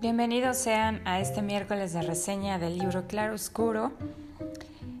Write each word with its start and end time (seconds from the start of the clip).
Bienvenidos 0.00 0.56
sean 0.58 1.02
a 1.06 1.18
este 1.18 1.42
miércoles 1.42 1.92
de 1.92 2.02
reseña 2.02 2.60
del 2.60 2.78
libro 2.78 3.08
Claro 3.08 3.34
Oscuro. 3.34 3.90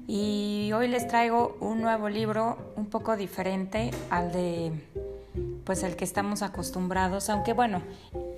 Y 0.08 0.72
hoy 0.74 0.88
les 0.88 1.06
traigo 1.06 1.56
un 1.60 1.80
nuevo 1.80 2.08
libro 2.08 2.72
un 2.74 2.86
poco 2.86 3.16
diferente 3.16 3.92
al 4.10 4.32
de 4.32 4.72
pues 5.64 5.84
el 5.84 5.94
que 5.94 6.02
estamos 6.02 6.42
acostumbrados, 6.42 7.30
aunque 7.30 7.52
bueno, 7.52 7.80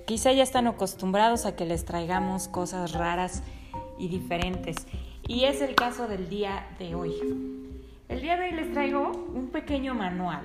quizá 0.05 0.33
ya 0.33 0.43
están 0.43 0.67
acostumbrados 0.67 1.47
a 1.47 1.55
que 1.55 1.65
les 1.65 1.83
traigamos 1.83 2.47
cosas 2.47 2.91
raras 2.91 3.41
y 3.97 4.07
diferentes. 4.07 4.75
Y 5.27 5.45
es 5.45 5.61
el 5.61 5.73
caso 5.73 6.07
del 6.07 6.29
día 6.29 6.67
de 6.77 6.93
hoy. 6.93 7.15
El 8.07 8.21
día 8.21 8.37
de 8.37 8.49
hoy 8.49 8.51
les 8.51 8.71
traigo 8.71 9.11
un 9.33 9.47
pequeño 9.47 9.95
manual 9.95 10.43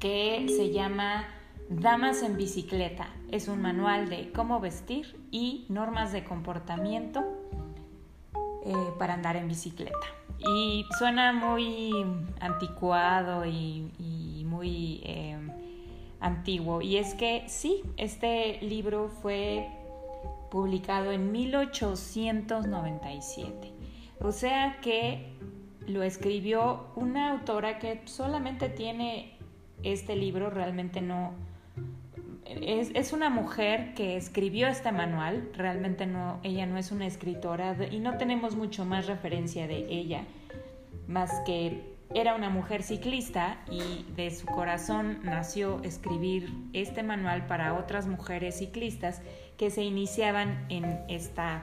que 0.00 0.46
se 0.48 0.72
llama 0.72 1.28
Damas 1.68 2.24
en 2.24 2.36
bicicleta. 2.36 3.06
Es 3.30 3.48
un 3.48 3.62
manual 3.62 4.10
de 4.10 4.30
cómo 4.32 4.60
vestir 4.60 5.18
y 5.30 5.64
normas 5.68 6.12
de 6.12 6.24
comportamiento 6.24 7.24
eh, 8.64 8.74
para 8.98 9.14
andar 9.14 9.36
en 9.36 9.46
bicicleta. 9.46 9.94
Y 10.38 10.84
suena 10.98 11.32
muy 11.32 11.92
anticuado 12.40 13.46
y, 13.46 14.44
muy 14.46 15.00
eh, 15.04 15.38
antiguo. 16.18 16.82
Y 16.82 16.96
es 16.96 17.14
que 17.14 17.44
sí, 17.46 17.84
este 17.96 18.60
libro 18.62 19.08
fue 19.08 19.68
publicado 20.50 21.12
en 21.12 21.30
1897. 21.30 23.72
O 24.20 24.32
sea 24.32 24.80
que 24.82 25.36
lo 25.86 26.02
escribió 26.02 26.88
una 26.96 27.30
autora 27.30 27.78
que 27.78 28.02
solamente 28.06 28.68
tiene 28.68 29.38
este 29.82 30.16
libro, 30.16 30.50
realmente 30.50 31.00
no... 31.00 31.48
Es, 32.50 32.90
es, 32.94 33.12
una 33.12 33.30
mujer 33.30 33.94
que 33.94 34.16
escribió 34.16 34.66
este 34.66 34.90
manual, 34.90 35.48
realmente 35.56 36.06
no, 36.06 36.40
ella 36.42 36.66
no 36.66 36.78
es 36.78 36.90
una 36.90 37.06
escritora 37.06 37.76
y 37.90 38.00
no 38.00 38.16
tenemos 38.16 38.56
mucho 38.56 38.84
más 38.84 39.06
referencia 39.06 39.68
de 39.68 39.86
ella, 39.88 40.24
más 41.06 41.30
que 41.46 41.80
era 42.12 42.34
una 42.34 42.50
mujer 42.50 42.82
ciclista 42.82 43.58
y 43.70 44.04
de 44.16 44.32
su 44.32 44.46
corazón 44.46 45.20
nació 45.22 45.80
escribir 45.84 46.52
este 46.72 47.04
manual 47.04 47.46
para 47.46 47.74
otras 47.74 48.08
mujeres 48.08 48.58
ciclistas 48.58 49.22
que 49.56 49.70
se 49.70 49.84
iniciaban 49.84 50.66
en 50.70 51.00
esta 51.08 51.62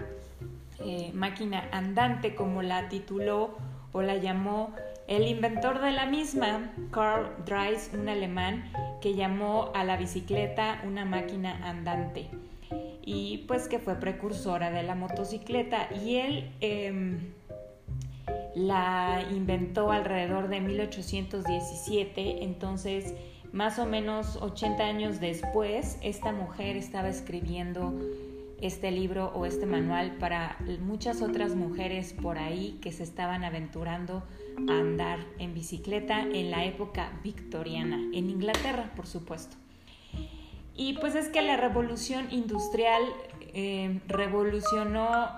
eh, 0.80 1.12
máquina 1.14 1.68
andante, 1.72 2.34
como 2.34 2.62
la 2.62 2.88
tituló 2.88 3.58
o 3.92 4.02
la 4.02 4.16
llamó 4.16 4.74
el 5.08 5.28
inventor 5.28 5.82
de 5.82 5.92
la 5.92 6.06
misma, 6.06 6.72
Karl 6.92 7.32
Dreis, 7.46 7.92
un 7.94 8.10
alemán, 8.10 8.70
que 9.02 9.16
llamó 9.16 9.72
a 9.74 9.84
la 9.84 9.96
bicicleta 9.96 10.82
una 10.86 11.06
máquina 11.06 11.68
andante. 11.68 12.30
Y 13.04 13.46
pues 13.48 13.70
que 13.70 13.80
fue 13.80 13.96
precursora 13.96 14.70
de 14.70 14.84
la 14.84 14.96
motocicleta. 14.96 15.88
Y 16.04 16.18
él 16.18 16.52
em, 16.60 17.34
la 18.54 19.24
inventó 19.32 19.92
alrededor 19.92 20.50
de 20.50 20.60
1817, 20.60 22.44
entonces 22.44 23.14
más 23.54 23.80
o 23.80 23.86
menos 23.86 24.36
80 24.36 24.84
años 24.84 25.20
después, 25.22 25.98
esta 26.02 26.34
mujer 26.34 26.76
estaba 26.76 27.08
escribiendo 27.08 27.94
este 28.62 28.92
libro 28.92 29.32
o 29.36 29.46
este 29.46 29.66
manual 29.66 30.18
para 30.18 30.58
muchas 30.82 31.22
otras 31.22 31.56
mujeres 31.56 32.14
por 32.14 32.38
ahí 32.40 32.80
que 32.82 32.92
se 32.92 33.04
estaban 33.04 33.44
aventurando 33.44 34.24
a 34.68 34.80
andar 34.80 35.20
en 35.38 35.54
bicicleta 35.54 36.22
en 36.22 36.52
la 36.52 36.66
época 36.66 37.12
victoriana, 37.24 37.98
en 38.14 38.30
Inglaterra, 38.30 38.92
por 38.96 39.06
supuesto. 39.06 39.56
Y 40.76 40.94
pues 40.94 41.16
es 41.16 41.30
que 41.30 41.42
la 41.42 41.58
revolución 41.58 42.28
industrial 42.32 43.02
eh, 43.54 44.00
revolucionó 44.08 45.30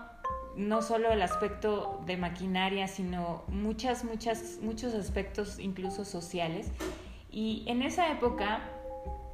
no 0.57 0.81
solo 0.81 1.11
el 1.11 1.21
aspecto 1.21 2.01
de 2.05 2.17
maquinaria, 2.17 2.87
sino 2.87 3.43
muchas, 3.47 4.03
muchas, 4.03 4.59
muchos 4.61 4.93
aspectos 4.93 5.59
incluso 5.59 6.03
sociales. 6.03 6.69
Y 7.31 7.63
en 7.67 7.81
esa 7.81 8.11
época 8.11 8.61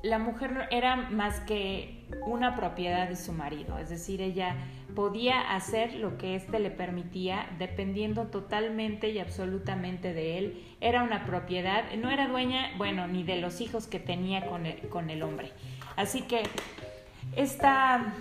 la 0.03 0.19
mujer 0.19 0.67
era 0.69 0.95
más 0.95 1.39
que 1.41 1.94
una 2.25 2.55
propiedad 2.55 3.07
de 3.07 3.15
su 3.15 3.31
marido, 3.31 3.77
es 3.77 3.89
decir, 3.89 4.21
ella 4.21 4.55
podía 4.95 5.55
hacer 5.55 5.95
lo 5.95 6.17
que 6.17 6.35
éste 6.35 6.59
le 6.59 6.71
permitía 6.71 7.47
dependiendo 7.59 8.27
totalmente 8.27 9.09
y 9.09 9.19
absolutamente 9.19 10.13
de 10.13 10.37
él. 10.37 10.63
Era 10.81 11.03
una 11.03 11.25
propiedad, 11.25 11.83
no 11.97 12.09
era 12.09 12.27
dueña, 12.27 12.71
bueno, 12.77 13.07
ni 13.07 13.23
de 13.23 13.37
los 13.37 13.61
hijos 13.61 13.87
que 13.87 13.99
tenía 13.99 14.47
con 14.47 14.65
el, 14.65 14.87
con 14.89 15.09
el 15.09 15.23
hombre. 15.23 15.51
Así 15.95 16.21
que 16.21 16.43
esta 17.35 18.13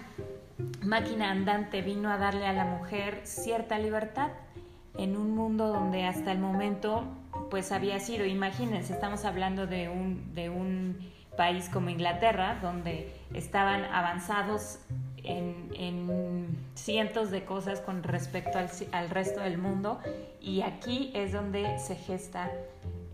máquina 0.83 1.31
andante 1.31 1.83
vino 1.83 2.11
a 2.11 2.19
darle 2.19 2.47
a 2.47 2.53
la 2.53 2.65
mujer 2.65 3.21
cierta 3.25 3.79
libertad 3.79 4.31
en 4.97 5.17
un 5.17 5.35
mundo 5.35 5.69
donde 5.69 6.05
hasta 6.05 6.33
el 6.33 6.39
momento 6.39 7.05
pues 7.51 7.73
había 7.73 7.99
sido, 8.01 8.25
imagínense, 8.27 8.93
estamos 8.93 9.25
hablando 9.25 9.67
de 9.67 9.89
un, 9.89 10.35
de 10.35 10.51
un 10.51 10.99
país 11.37 11.69
como 11.69 11.91
Inglaterra, 11.91 12.59
donde 12.63 13.13
estaban 13.33 13.85
avanzados 13.85 14.79
en, 15.23 16.65
cientos 16.75 17.31
de 17.31 17.45
cosas 17.45 17.81
con 17.81 18.03
respecto 18.03 18.59
al, 18.59 18.69
al, 18.93 19.11
resto 19.11 19.41
del 19.41 19.57
mundo 19.57 19.99
y 20.41 20.61
aquí 20.61 21.13
es 21.15 21.33
donde 21.33 21.79
se 21.79 21.95
gesta 21.97 22.51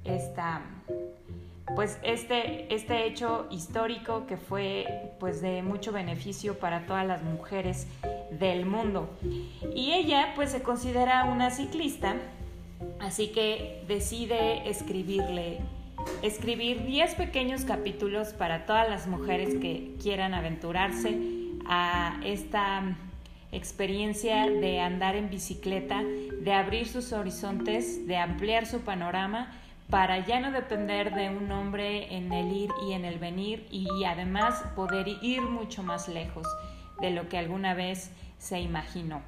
esta 0.04 0.62
pues 1.74 1.98
este, 2.02 2.72
este 2.74 3.06
hecho 3.06 3.46
histórico 3.50 4.26
que 4.26 4.36
fue 4.36 5.12
pues 5.20 5.40
de 5.40 5.62
mucho 5.62 5.92
beneficio 5.92 6.58
para 6.58 6.86
todas 6.86 7.06
las 7.06 7.22
mujeres 7.22 7.86
del 8.30 8.66
mundo. 8.66 9.10
Y 9.74 9.92
ella 9.92 10.32
pues 10.34 10.50
se 10.50 10.62
considera 10.62 11.24
una 11.24 11.50
ciclista, 11.50 12.16
así 12.98 13.28
que 13.28 13.84
decide 13.86 14.68
escribirle 14.68 15.60
escribir 16.22 16.84
10 16.84 17.14
pequeños 17.14 17.64
capítulos 17.64 18.28
para 18.28 18.66
todas 18.66 18.88
las 18.88 19.06
mujeres 19.06 19.54
que 19.60 19.94
quieran 20.02 20.34
aventurarse 20.34 21.18
a 21.66 22.20
esta 22.24 22.96
experiencia 23.52 24.48
de 24.48 24.80
andar 24.80 25.16
en 25.16 25.30
bicicleta, 25.30 26.02
de 26.02 26.52
abrir 26.52 26.86
sus 26.86 27.12
horizontes, 27.12 28.06
de 28.06 28.16
ampliar 28.16 28.66
su 28.66 28.80
panorama 28.80 29.52
para 29.88 30.24
ya 30.24 30.38
no 30.38 30.52
depender 30.52 31.12
de 31.14 31.30
un 31.30 31.50
hombre 31.50 32.14
en 32.16 32.32
el 32.32 32.52
ir 32.52 32.70
y 32.86 32.92
en 32.92 33.04
el 33.04 33.18
venir 33.18 33.66
y 33.70 34.04
además 34.04 34.62
poder 34.76 35.08
ir 35.20 35.42
mucho 35.42 35.82
más 35.82 36.08
lejos 36.08 36.46
de 37.00 37.10
lo 37.10 37.28
que 37.28 37.38
alguna 37.38 37.74
vez 37.74 38.12
se 38.38 38.60
imaginó. 38.60 39.22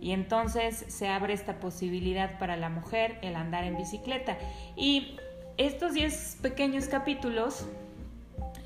Y 0.00 0.12
entonces 0.12 0.84
se 0.88 1.08
abre 1.08 1.32
esta 1.32 1.60
posibilidad 1.60 2.38
para 2.38 2.56
la 2.56 2.68
mujer 2.68 3.18
el 3.22 3.36
andar 3.36 3.64
en 3.64 3.76
bicicleta. 3.76 4.36
Y 4.76 5.16
estos 5.56 5.94
10 5.94 6.38
pequeños 6.42 6.86
capítulos 6.86 7.66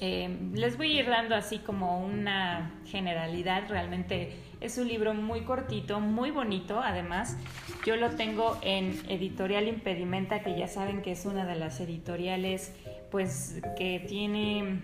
eh, 0.00 0.36
les 0.52 0.76
voy 0.76 0.96
a 0.96 1.00
ir 1.00 1.06
dando 1.08 1.34
así 1.34 1.58
como 1.58 2.04
una 2.04 2.70
generalidad, 2.86 3.68
realmente 3.68 4.36
es 4.60 4.76
un 4.76 4.88
libro 4.88 5.14
muy 5.14 5.42
cortito, 5.42 6.00
muy 6.00 6.30
bonito 6.30 6.80
además. 6.80 7.36
Yo 7.86 7.96
lo 7.96 8.10
tengo 8.10 8.58
en 8.62 9.00
Editorial 9.08 9.68
Impedimenta, 9.68 10.42
que 10.42 10.58
ya 10.58 10.68
saben 10.68 11.00
que 11.00 11.12
es 11.12 11.24
una 11.24 11.46
de 11.46 11.56
las 11.56 11.80
editoriales 11.80 12.74
pues 13.10 13.62
que 13.78 14.04
tiene 14.06 14.80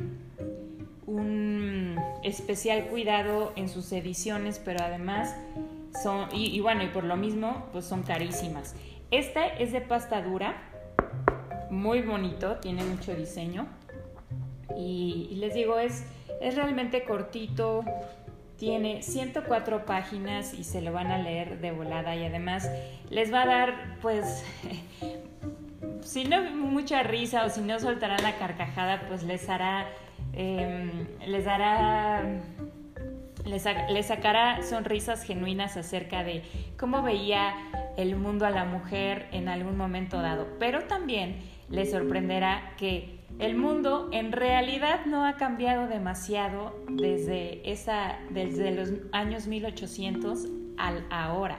un 1.07 1.97
especial 2.23 2.87
cuidado 2.87 3.53
en 3.57 3.69
sus 3.69 3.93
ediciones, 3.93 4.61
pero 4.65 4.83
además 4.83 5.35
son, 6.03 6.29
y, 6.33 6.59
bueno, 6.61 6.85
y 6.85 6.89
por 6.89 7.05
lo 7.05 7.17
mismo, 7.17 7.69
pues 7.73 7.85
son 7.85 8.03
carísimas. 8.03 8.75
Este 9.11 9.63
es 9.63 9.73
de 9.73 9.83
pasta 9.83 10.23
dura, 10.23 10.55
muy 11.73 12.03
bonito, 12.03 12.57
tiene 12.57 12.85
mucho 12.85 13.15
diseño. 13.15 13.67
Y, 14.77 15.37
les 15.37 15.55
digo, 15.55 15.79
es, 15.79 16.05
es 16.41 16.55
realmente 16.55 17.05
cortito, 17.05 17.83
tiene 18.59 19.03
104 19.03 19.87
páginas 19.87 20.53
y 20.53 20.65
se 20.65 20.83
lo 20.83 20.93
van 20.93 21.11
a 21.11 21.19
leer 21.19 21.61
de 21.61 21.73
volada 21.73 22.15
y 22.15 22.25
además 22.25 22.71
les 23.11 23.33
va 23.33 23.43
a 23.43 23.47
dar 23.47 23.99
pues 24.01 24.45
si 26.03 26.25
no 26.25 26.43
mucha 26.43 27.03
risa 27.03 27.45
o 27.45 27.51
si 27.51 27.61
no 27.61 27.81
soltarán 27.81 28.23
la 28.23 28.37
carcajada 28.37 29.03
pues 29.09 29.25
les 29.25 29.49
hará 29.49 29.87
em, 30.33 31.09
les 31.27 31.45
dará 31.45 32.23
les, 33.45 33.65
les, 33.91 34.07
sacará 34.07 34.63
sonrisas 34.63 35.25
genuinas 35.25 35.77
acerca 35.77 36.23
de 36.23 36.45
cómo 36.79 37.03
veía 37.03 37.55
el 37.97 38.15
mundo 38.15 38.47
a 38.47 38.51
la 38.51 38.65
mujer 38.65 39.27
en 39.33 39.49
algún 39.49 39.77
momento 39.77 40.23
dado 40.23 40.47
pero 40.61 40.85
también 40.85 41.35
les 41.73 41.91
sorprenderá 41.91 42.75
que 42.77 43.19
el 43.39 43.57
mundo 43.57 44.11
en 44.13 44.31
realidad 44.31 45.07
no 45.07 45.25
ha 45.25 45.37
cambiado 45.37 45.89
demasiado 45.89 46.77
desde, 46.89 47.69
esa, 47.71 48.19
desde 48.31 48.71
los 48.73 48.93
años 49.13 49.47
1800 49.47 50.47
al 50.77 51.07
ahora. 51.11 51.59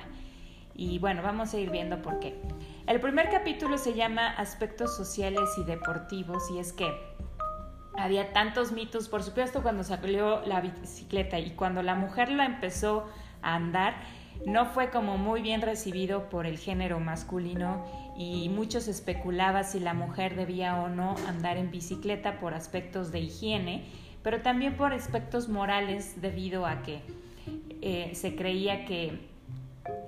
Y 0.75 0.99
bueno, 0.99 1.23
vamos 1.23 1.53
a 1.53 1.59
ir 1.59 1.71
viendo 1.71 2.01
por 2.01 2.19
qué. 2.19 2.39
El 2.87 2.99
primer 2.99 3.29
capítulo 3.29 3.77
se 3.77 3.95
llama 3.95 4.27
Aspectos 4.27 4.95
sociales 4.95 5.49
y 5.57 5.63
deportivos 5.63 6.43
y 6.51 6.59
es 6.59 6.73
que 6.73 6.87
había 7.97 8.33
tantos 8.33 8.71
mitos, 8.71 9.09
por 9.09 9.23
supuesto 9.23 9.61
cuando 9.63 9.83
salió 9.83 10.45
la 10.45 10.61
bicicleta 10.61 11.39
y 11.39 11.51
cuando 11.51 11.81
la 11.81 11.95
mujer 11.95 12.29
la 12.29 12.45
empezó 12.45 13.07
a 13.41 13.55
andar, 13.55 13.95
no 14.45 14.65
fue 14.65 14.89
como 14.89 15.17
muy 15.17 15.41
bien 15.41 15.61
recibido 15.61 16.29
por 16.29 16.45
el 16.45 16.57
género 16.57 16.99
masculino 16.99 17.85
y 18.17 18.49
muchos 18.49 18.87
especulaba 18.87 19.63
si 19.63 19.79
la 19.79 19.93
mujer 19.93 20.35
debía 20.35 20.81
o 20.81 20.89
no 20.89 21.15
andar 21.27 21.57
en 21.57 21.71
bicicleta 21.71 22.39
por 22.39 22.53
aspectos 22.53 23.11
de 23.11 23.19
higiene, 23.19 23.85
pero 24.21 24.41
también 24.41 24.75
por 24.75 24.93
aspectos 24.93 25.49
morales 25.49 26.21
debido 26.21 26.65
a 26.65 26.81
que 26.81 27.01
eh, 27.81 28.11
se 28.13 28.35
creía 28.35 28.85
que, 28.85 29.19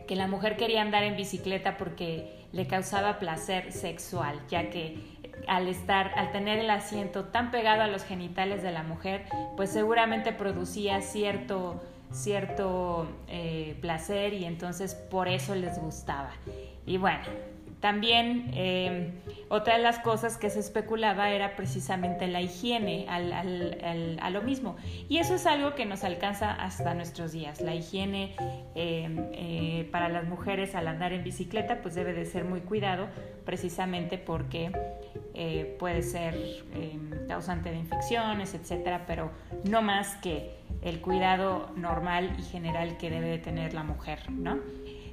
que 0.07 0.15
la 0.15 0.27
mujer 0.27 0.57
quería 0.57 0.81
andar 0.81 1.03
en 1.03 1.15
bicicleta 1.15 1.77
porque 1.77 2.45
le 2.51 2.67
causaba 2.67 3.19
placer 3.19 3.71
sexual, 3.73 4.39
ya 4.47 4.69
que 4.69 5.15
al 5.47 5.67
estar, 5.67 6.11
al 6.17 6.31
tener 6.31 6.59
el 6.59 6.69
asiento 6.69 7.25
tan 7.25 7.51
pegado 7.51 7.81
a 7.81 7.87
los 7.87 8.03
genitales 8.03 8.63
de 8.63 8.71
la 8.71 8.83
mujer, 8.83 9.25
pues 9.57 9.71
seguramente 9.71 10.31
producía 10.31 11.01
cierto, 11.01 11.81
cierto 12.15 13.07
eh, 13.27 13.77
placer 13.81 14.33
y 14.33 14.45
entonces 14.45 14.95
por 14.95 15.27
eso 15.27 15.53
les 15.53 15.77
gustaba. 15.79 16.31
Y 16.85 16.97
bueno, 16.97 17.23
también 17.81 18.51
eh, 18.53 19.11
otra 19.49 19.77
de 19.77 19.83
las 19.83 19.99
cosas 19.99 20.37
que 20.37 20.49
se 20.49 20.59
especulaba 20.59 21.29
era 21.29 21.55
precisamente 21.55 22.27
la 22.27 22.41
higiene 22.41 23.05
a 23.09 24.29
lo 24.29 24.41
mismo. 24.41 24.77
Y 25.09 25.17
eso 25.17 25.35
es 25.35 25.45
algo 25.45 25.75
que 25.75 25.85
nos 25.85 26.03
alcanza 26.03 26.51
hasta 26.51 26.93
nuestros 26.93 27.31
días. 27.31 27.61
La 27.61 27.75
higiene 27.75 28.35
eh, 28.75 29.87
para 29.91 30.09
las 30.09 30.25
mujeres 30.25 30.73
al 30.73 30.87
andar 30.87 31.13
en 31.13 31.23
bicicleta 31.23 31.81
pues 31.81 31.95
debe 31.95 32.13
de 32.13 32.25
ser 32.25 32.45
muy 32.45 32.61
cuidado 32.61 33.07
precisamente 33.45 34.17
porque 34.17 34.71
puede 35.77 36.01
ser 36.01 36.63
causante 37.27 37.69
de 37.69 37.77
infecciones, 37.77 38.53
etcétera, 38.53 39.03
pero 39.05 39.31
no 39.65 39.81
más 39.81 40.15
que 40.15 40.64
el 40.85 41.01
cuidado 41.01 41.71
normal 41.75 42.35
y 42.39 42.43
general 42.43 42.97
que 42.97 43.09
debe 43.09 43.27
de 43.27 43.39
tener 43.39 43.73
la 43.73 43.83
mujer, 43.83 44.31
¿no? 44.31 44.59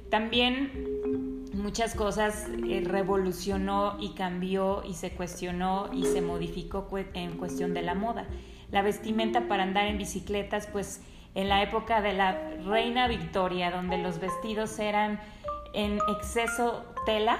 También 0.09 1.49
muchas 1.55 1.95
cosas 1.95 2.47
eh, 2.67 2.83
revolucionó 2.85 3.97
y 3.99 4.13
cambió 4.13 4.83
y 4.83 4.93
se 4.93 5.11
cuestionó 5.11 5.89
y 5.91 6.05
se 6.05 6.21
modificó 6.21 6.87
en 7.15 7.37
cuestión 7.37 7.73
de 7.73 7.81
la 7.81 7.95
moda. 7.95 8.27
La 8.69 8.83
vestimenta 8.83 9.47
para 9.47 9.63
andar 9.63 9.87
en 9.87 9.97
bicicletas, 9.97 10.67
pues 10.67 11.01
en 11.33 11.49
la 11.49 11.63
época 11.63 12.01
de 12.01 12.13
la 12.13 12.37
reina 12.67 13.07
Victoria, 13.07 13.71
donde 13.71 13.97
los 13.97 14.19
vestidos 14.19 14.77
eran 14.77 15.19
en 15.73 15.97
exceso 16.15 16.85
tela, 17.07 17.39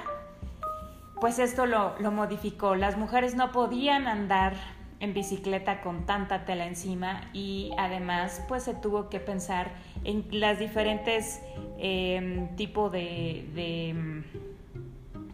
pues 1.21 1.37
esto 1.37 1.67
lo, 1.67 1.93
lo 1.99 2.11
modificó. 2.11 2.73
Las 2.73 2.97
mujeres 2.97 3.35
no 3.35 3.51
podían 3.51 4.07
andar 4.07 4.55
en 5.03 5.13
bicicleta 5.13 5.81
con 5.81 6.05
tanta 6.05 6.45
tela 6.45 6.65
encima 6.65 7.29
y 7.33 7.71
además 7.77 8.41
pues 8.47 8.63
se 8.63 8.73
tuvo 8.73 9.09
que 9.09 9.19
pensar 9.19 9.73
en 10.05 10.25
las 10.31 10.59
diferentes 10.59 11.41
em, 11.77 12.55
tipos 12.55 12.89
de, 12.89 14.23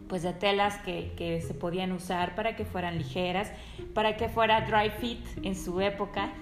pues 0.08 0.24
de 0.24 0.32
telas 0.32 0.76
que, 0.78 1.40
se 1.46 1.54
podían 1.54 1.92
usar 1.92 2.34
para 2.34 2.56
que 2.56 2.64
fueran 2.64 2.98
ligeras, 2.98 3.52
para 3.94 4.16
que 4.16 4.28
fuera 4.28 4.62
dry 4.62 4.90
fit 4.90 5.24
en 5.44 5.54
su 5.54 5.80
época, 5.80 6.32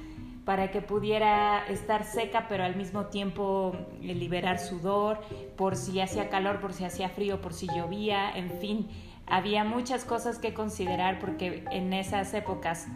para 0.46 0.70
que 0.70 0.80
pudiera 0.80 1.66
estar 1.68 2.04
seca 2.04 2.46
pero 2.48 2.64
al 2.64 2.76
mismo 2.76 3.08
tiempo 3.08 3.76
eh, 4.00 4.14
liberar 4.14 4.58
sudor, 4.58 5.20
por 5.54 5.76
si 5.76 6.00
hacía 6.00 6.30
calor, 6.30 6.60
por 6.60 6.72
si 6.72 6.86
hacía 6.86 7.10
frío, 7.10 7.42
por 7.42 7.52
si 7.52 7.66
llovía, 7.76 8.30
en 8.34 8.50
fin, 8.52 8.88
había 9.26 9.64
muchas 9.64 10.06
cosas 10.06 10.38
que 10.38 10.54
considerar 10.54 11.18
porque 11.18 11.64
en 11.70 11.92
esas 11.92 12.32
épocas 12.32 12.88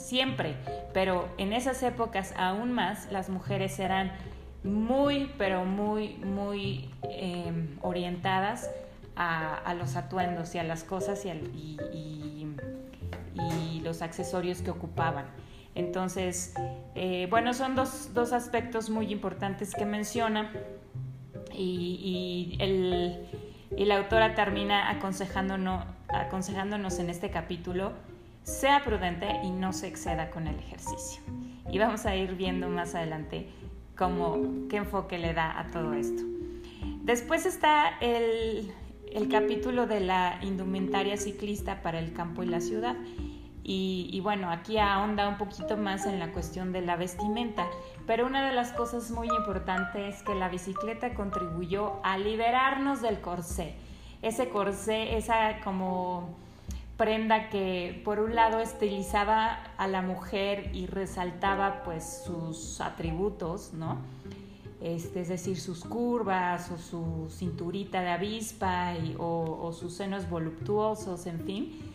siempre, 0.00 0.56
pero 0.92 1.28
en 1.38 1.52
esas 1.52 1.82
épocas 1.82 2.34
aún 2.36 2.72
más 2.72 3.10
las 3.12 3.28
mujeres 3.28 3.78
eran 3.78 4.12
muy, 4.64 5.30
pero 5.38 5.64
muy, 5.64 6.16
muy 6.16 6.90
em, 7.02 7.76
orientadas 7.82 8.70
a, 9.16 9.74
los 9.74 9.96
atuendos 9.96 10.54
y 10.54 10.58
a 10.58 10.64
las 10.64 10.82
cosas 10.82 11.24
y, 11.26 11.76
los 13.82 14.02
accesorios 14.02 14.60
que 14.60 14.70
ocupaban. 14.70 15.24
Entonces, 15.74 16.54
eh, 16.94 17.26
bueno, 17.30 17.54
son 17.54 17.74
dos, 17.74 18.12
dos, 18.12 18.32
aspectos 18.32 18.90
muy 18.90 19.10
importantes 19.10 19.74
que 19.74 19.86
menciona 19.86 20.52
y, 21.52 22.56
el, 22.60 23.26
la 23.88 23.96
autora 23.96 24.34
termina 24.34 24.90
aconsejándonos, 24.90 25.84
aconsejándonos 26.08 26.98
en 26.98 27.08
este 27.08 27.30
capítulo 27.30 27.92
sea 28.42 28.82
prudente 28.84 29.28
y 29.44 29.50
no 29.50 29.72
se 29.72 29.88
exceda 29.88 30.30
con 30.30 30.46
el 30.46 30.58
ejercicio. 30.58 31.22
Y 31.70 31.78
vamos 31.78 32.06
a 32.06 32.16
ir 32.16 32.34
viendo 32.34 32.68
más 32.68 32.94
adelante 32.94 33.48
cómo, 33.96 34.68
qué 34.68 34.78
enfoque 34.78 35.18
le 35.18 35.34
da 35.34 35.58
a 35.58 35.66
todo 35.70 35.92
esto. 35.92 36.22
Después 37.02 37.46
está 37.46 37.98
el, 38.00 38.72
el 39.12 39.28
capítulo 39.28 39.86
de 39.86 40.00
la 40.00 40.38
indumentaria 40.42 41.16
ciclista 41.16 41.82
para 41.82 41.98
el 41.98 42.12
campo 42.12 42.42
y 42.42 42.46
la 42.46 42.60
ciudad. 42.60 42.96
Y, 43.62 44.08
y, 44.10 44.20
bueno, 44.20 44.50
aquí 44.50 44.78
ahonda 44.78 45.28
un 45.28 45.36
poquito 45.36 45.76
más 45.76 46.06
en 46.06 46.18
la 46.18 46.32
cuestión 46.32 46.72
de 46.72 46.80
la 46.80 46.96
vestimenta, 46.96 47.66
pero 48.06 48.26
una 48.26 48.44
de 48.44 48.54
las 48.54 48.72
cosas 48.72 49.10
muy 49.10 49.28
importantes 49.28 50.16
es 50.16 50.22
que 50.22 50.34
la 50.34 50.48
bicicleta 50.48 51.14
contribuyó 51.14 52.00
a 52.02 52.16
liberarnos 52.18 53.02
del 53.02 53.20
corsé. 53.20 53.74
Ese 54.22 54.48
corsé, 54.48 55.16
esa 55.16 55.60
como 55.62 56.36
prenda 57.00 57.48
que 57.48 57.98
por 58.04 58.20
un 58.20 58.34
lado 58.34 58.60
estilizaba 58.60 59.54
a 59.78 59.88
la 59.88 60.02
mujer 60.02 60.70
y 60.74 60.84
resaltaba 60.84 61.82
pues 61.82 62.22
sus 62.26 62.78
atributos, 62.82 63.72
¿no? 63.72 63.96
Este, 64.82 65.22
es 65.22 65.28
decir, 65.28 65.58
sus 65.58 65.82
curvas 65.82 66.70
o 66.70 66.76
su 66.76 67.30
cinturita 67.30 68.02
de 68.02 68.10
avispa 68.10 68.92
o, 69.16 69.60
o 69.62 69.72
sus 69.72 69.94
senos 69.94 70.28
voluptuosos, 70.28 71.24
en 71.24 71.40
fin 71.40 71.89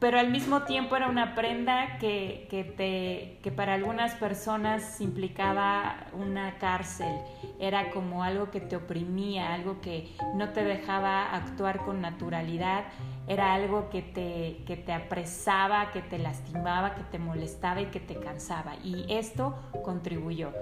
pero 0.00 0.20
al 0.20 0.30
mismo 0.30 0.62
tiempo 0.62 0.96
era 0.96 1.08
una 1.08 1.34
prenda 1.34 1.98
que, 1.98 2.46
que, 2.50 2.62
te, 2.62 3.38
que 3.42 3.50
para 3.50 3.74
algunas 3.74 4.14
personas 4.14 5.00
implicaba 5.00 6.06
una 6.12 6.56
cárcel, 6.58 7.12
era 7.58 7.90
como 7.90 8.22
algo 8.22 8.50
que 8.50 8.60
te 8.60 8.76
oprimía, 8.76 9.52
algo 9.54 9.80
que 9.80 10.08
no 10.34 10.50
te 10.50 10.62
dejaba 10.62 11.34
actuar 11.34 11.78
con 11.84 12.00
naturalidad, 12.00 12.84
era 13.26 13.54
algo 13.54 13.90
que 13.90 14.02
te, 14.02 14.62
que 14.66 14.76
te 14.76 14.92
apresaba, 14.92 15.90
que 15.90 16.00
te 16.00 16.18
lastimaba, 16.18 16.94
que 16.94 17.02
te 17.02 17.18
molestaba 17.18 17.80
y 17.80 17.86
que 17.86 18.00
te 18.00 18.14
cansaba. 18.14 18.76
Y 18.84 19.04
esto 19.08 19.56
contribuyó. 19.84 20.52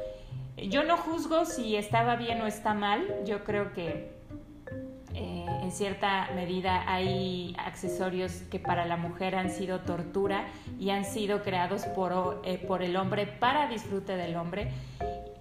Yo 0.57 0.83
no 0.83 0.97
juzgo 0.97 1.45
si 1.45 1.77
estaba 1.77 2.17
bien 2.17 2.41
o 2.41 2.47
está 2.47 2.73
mal, 2.73 3.07
yo 3.27 3.45
creo 3.45 3.75
que 3.75 4.16
en 5.67 5.73
cierta 5.73 6.31
medida 6.37 6.85
hay 6.87 7.57
accesorios 7.59 8.43
que 8.53 8.61
para 8.61 8.85
la 8.85 8.97
mujer 8.97 9.35
han 9.35 9.51
sido 9.51 9.81
tortura 9.81 10.47
y 10.79 10.91
han 10.91 11.05
sido 11.05 11.43
creados 11.43 11.87
por, 11.87 12.41
eh, 12.45 12.65
por 12.69 12.83
el 12.83 12.97
hombre 12.97 13.27
para 13.27 13.67
disfrute 13.67 14.17
del 14.17 14.37
hombre. 14.37 14.71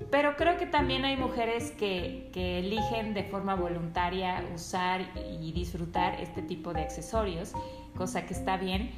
Pero 0.09 0.35
creo 0.35 0.57
que 0.57 0.65
también 0.65 1.05
hay 1.05 1.15
mujeres 1.15 1.69
que, 1.71 2.31
que, 2.33 2.57
eligen 2.57 3.13
de 3.13 3.23
forma 3.23 3.53
voluntaria 3.53 4.43
usar 4.53 5.01
y 5.39 5.51
disfrutar 5.51 6.19
este 6.19 6.41
tipo 6.41 6.73
de 6.73 6.81
accesorios, 6.81 7.53
cosa 7.95 8.25
que 8.25 8.33
está 8.33 8.57
bien, 8.57 8.91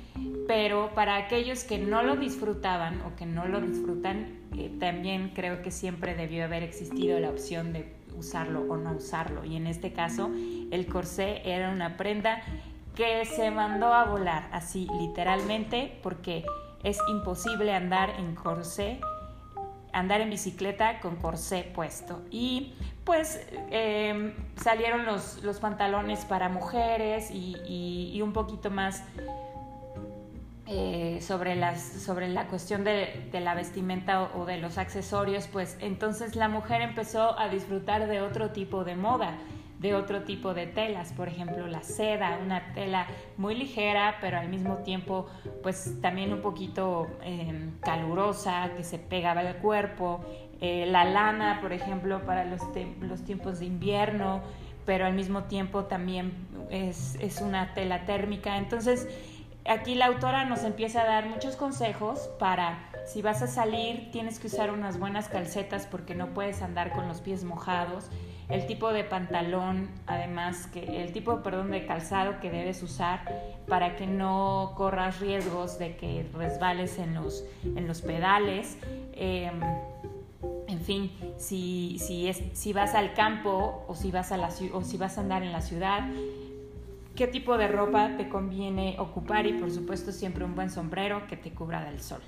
pero 0.48 0.92
para 0.96 1.18
aquellos 1.18 1.66
que 1.66 1.78
no 1.78 2.04
lo 2.04 2.16
disfrutaban 2.16 3.02
o 3.02 3.18
que 3.18 3.26
no 3.26 3.48
lo 3.48 3.60
disfrutan, 3.60 4.40
eh, 4.58 4.72
también 4.80 5.34
creo 5.36 5.62
que 5.62 5.72
siempre 5.72 6.16
debió 6.16 6.46
haber 6.46 6.64
existido 6.64 7.20
la 7.20 7.30
opción 7.30 7.74
de 7.74 7.97
usarlo 8.18 8.62
o 8.62 8.78
no 8.78 8.94
usarlo. 8.94 9.46
Y 9.46 9.56
en 9.56 9.68
este 9.68 9.94
caso, 9.94 10.30
el 10.72 10.88
corsé 10.88 11.42
era 11.46 11.70
una 11.70 11.98
prenda 11.98 12.42
que 12.96 13.26
se 13.26 13.52
mandó 13.52 13.94
a 13.94 14.06
volar, 14.06 14.50
así 14.52 14.88
literalmente, 15.00 16.00
porque 16.02 16.46
es 16.84 16.98
imposible 17.10 17.74
andar 17.74 18.10
en 18.18 18.36
corsé, 18.36 19.00
andar 19.94 20.22
en 20.22 20.30
bicicleta 20.30 21.00
con 21.00 21.16
corsé 21.18 21.72
puesto. 21.76 22.22
Y 22.32 22.74
pues 23.04 23.40
em, 23.70 24.34
salieron 24.56 25.06
los, 25.06 25.44
los, 25.44 25.60
pantalones 25.60 26.26
para 26.26 26.50
mujeres 26.50 27.30
y 27.32 28.20
un 28.22 28.34
poquito 28.34 28.70
más 28.70 29.04
eh, 30.70 31.20
sobre, 31.22 31.56
las, 31.56 31.82
sobre 31.82 32.28
la 32.28 32.48
cuestión 32.48 32.84
de, 32.84 33.30
la 33.32 33.56
vestimenta 33.56 34.24
o, 34.36 34.46
de 34.46 34.58
los 34.58 34.78
accesorios, 34.78 35.48
pues 35.48 35.78
entonces 35.80 36.36
la 36.36 36.50
mujer 36.50 36.82
empezó 36.82 37.40
a 37.40 37.48
disfrutar 37.48 38.08
de 38.08 38.20
otro 38.20 38.52
tipo 38.52 38.84
de 38.84 38.98
moda, 38.98 39.38
de 39.80 39.96
otro 39.96 40.24
tipo 40.24 40.54
de 40.54 40.68
telas, 40.68 41.14
por 41.14 41.30
ejemplo 41.30 41.68
la 41.68 41.84
seda, 41.84 42.38
una 42.44 42.74
tela 42.74 43.08
muy 43.38 43.56
ligera, 43.56 44.18
pero 44.20 44.40
al 44.40 44.50
mismo 44.50 44.78
tiempo 44.80 45.28
pues 45.64 46.02
también 46.02 46.34
un 46.34 46.42
poquito 46.42 47.08
em, 47.24 47.80
calurosa, 47.80 48.72
que 48.76 48.84
se 48.84 49.00
pegaba 49.00 49.42
al 49.42 49.58
cuerpo, 49.58 50.20
eh, 50.60 50.86
la 50.86 51.06
lana, 51.06 51.60
por 51.62 51.72
ejemplo, 51.72 52.26
para 52.26 52.44
los, 52.44 52.62
los 53.00 53.24
tiempos 53.24 53.60
de 53.60 53.68
invierno, 53.68 54.42
pero 54.86 55.06
al 55.06 55.14
mismo 55.14 55.44
tiempo 55.44 55.86
también 55.86 56.34
es, 56.72 57.16
es 57.22 57.40
una 57.40 57.74
tela 57.74 58.06
térmica, 58.06 58.58
entonces 58.58 59.08
aquí 59.68 59.96
la 59.96 60.08
autora 60.08 60.46
nos 60.46 60.64
empieza 60.64 61.02
a 61.02 61.06
dar 61.06 61.28
muchos 61.28 61.56
consejos 61.56 62.30
para 62.40 62.90
si 63.06 63.22
vas 63.22 63.42
a 63.42 63.48
salir 63.48 64.12
tienes 64.12 64.40
que 64.40 64.48
usar 64.48 64.72
unas 64.72 65.00
buenas 65.00 65.30
calcetas 65.30 65.86
porque 65.86 66.14
no 66.14 66.34
puedes 66.34 66.62
andar 66.62 66.92
con 66.92 67.08
los 67.08 67.22
pies 67.22 67.44
mojados. 67.44 68.10
El 68.50 68.66
tipo 68.66 68.94
de 68.94 69.04
pantalón, 69.04 69.90
además, 70.06 70.68
que 70.68 71.04
el 71.04 71.12
tipo, 71.12 71.44
perdón, 71.44 71.72
de 71.72 71.86
calzado 71.86 72.40
que 72.40 72.50
debes 72.50 72.82
usar 72.82 73.22
para 73.68 73.98
que 73.98 74.08
no 74.08 74.74
corras 74.78 75.20
riesgos 75.20 75.78
de 75.80 75.98
que 75.98 76.26
resbales 76.34 76.98
en 76.98 77.14
los, 77.14 77.44
en 77.64 77.88
los 77.88 78.02
pedales. 78.02 78.78
Em, 79.14 79.60
en 80.68 80.82
fin, 80.82 81.12
si, 81.38 81.98
si, 82.00 82.30
es, 82.30 82.42
si 82.54 82.72
vas 82.72 82.96
al 82.96 83.14
campo 83.14 83.84
o 83.88 83.96
si 83.96 84.12
vas 84.12 84.32
a, 84.32 84.38
la, 84.38 84.50
o 84.74 84.82
si 84.84 84.98
vas 84.98 85.18
a 85.18 85.22
andar 85.22 85.44
en 85.44 85.52
la 85.52 85.62
ciudad, 85.62 86.08
qué 87.18 87.28
tipo 87.28 87.58
de 87.58 87.68
ropa 87.68 88.12
te 88.16 88.30
conviene 88.30 88.96
ocupar 89.00 89.48
y 89.48 89.54
por 89.54 89.72
supuesto 89.72 90.12
siempre 90.12 90.46
un 90.46 90.56
buen 90.56 90.70
sombrero 90.70 91.26
que 91.28 91.36
te 91.36 91.52
cubra 91.52 91.84
del 91.84 92.00
sol. 92.00 92.22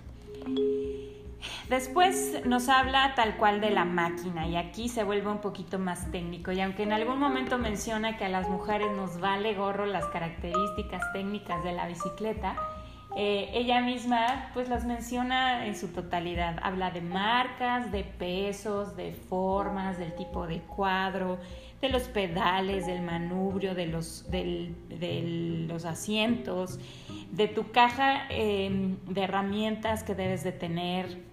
Después 1.69 2.43
nos 2.45 2.67
habla 2.67 3.13
tal 3.15 3.37
cual 3.37 3.61
de 3.61 3.69
la 3.69 3.85
máquina 3.85 4.47
y 4.47 4.57
aquí 4.57 4.89
se 4.89 5.03
vuelve 5.03 5.29
un 5.29 5.37
poquito 5.37 5.77
más 5.77 6.11
técnico 6.11 6.51
y 6.51 6.59
aunque 6.59 6.83
en 6.83 6.91
algún 6.91 7.19
momento 7.19 7.59
menciona 7.59 8.17
que 8.17 8.25
a 8.25 8.29
las 8.29 8.49
mujeres 8.49 8.91
nos 8.95 9.19
vale 9.19 9.53
gorro 9.53 9.85
las 9.85 10.05
características 10.07 11.13
técnicas 11.13 11.63
de 11.63 11.73
la 11.73 11.87
bicicleta, 11.87 12.55
eh, 13.15 13.49
ella 13.53 13.81
misma 13.81 14.49
pues 14.53 14.69
las 14.69 14.85
menciona 14.85 15.65
en 15.65 15.75
su 15.75 15.89
totalidad. 15.89 16.57
Habla 16.63 16.91
de 16.91 17.01
marcas, 17.01 17.91
de 17.91 18.03
pesos, 18.03 18.95
de 18.95 19.13
formas, 19.13 19.97
del 19.97 20.15
tipo 20.15 20.47
de 20.47 20.59
cuadro, 20.61 21.37
de 21.81 21.89
los 21.89 22.03
pedales, 22.03 22.85
del 22.85 23.01
manubrio, 23.01 23.73
de 23.73 23.87
los, 23.87 24.29
de 24.29 25.65
los 25.67 25.85
asientos, 25.85 26.79
de 27.31 27.47
tu 27.47 27.71
caja 27.71 28.27
em, 28.29 28.97
de 29.07 29.21
herramientas 29.21 30.03
que 30.03 30.13
debes 30.13 30.43
de 30.43 30.51
tener. 30.51 31.29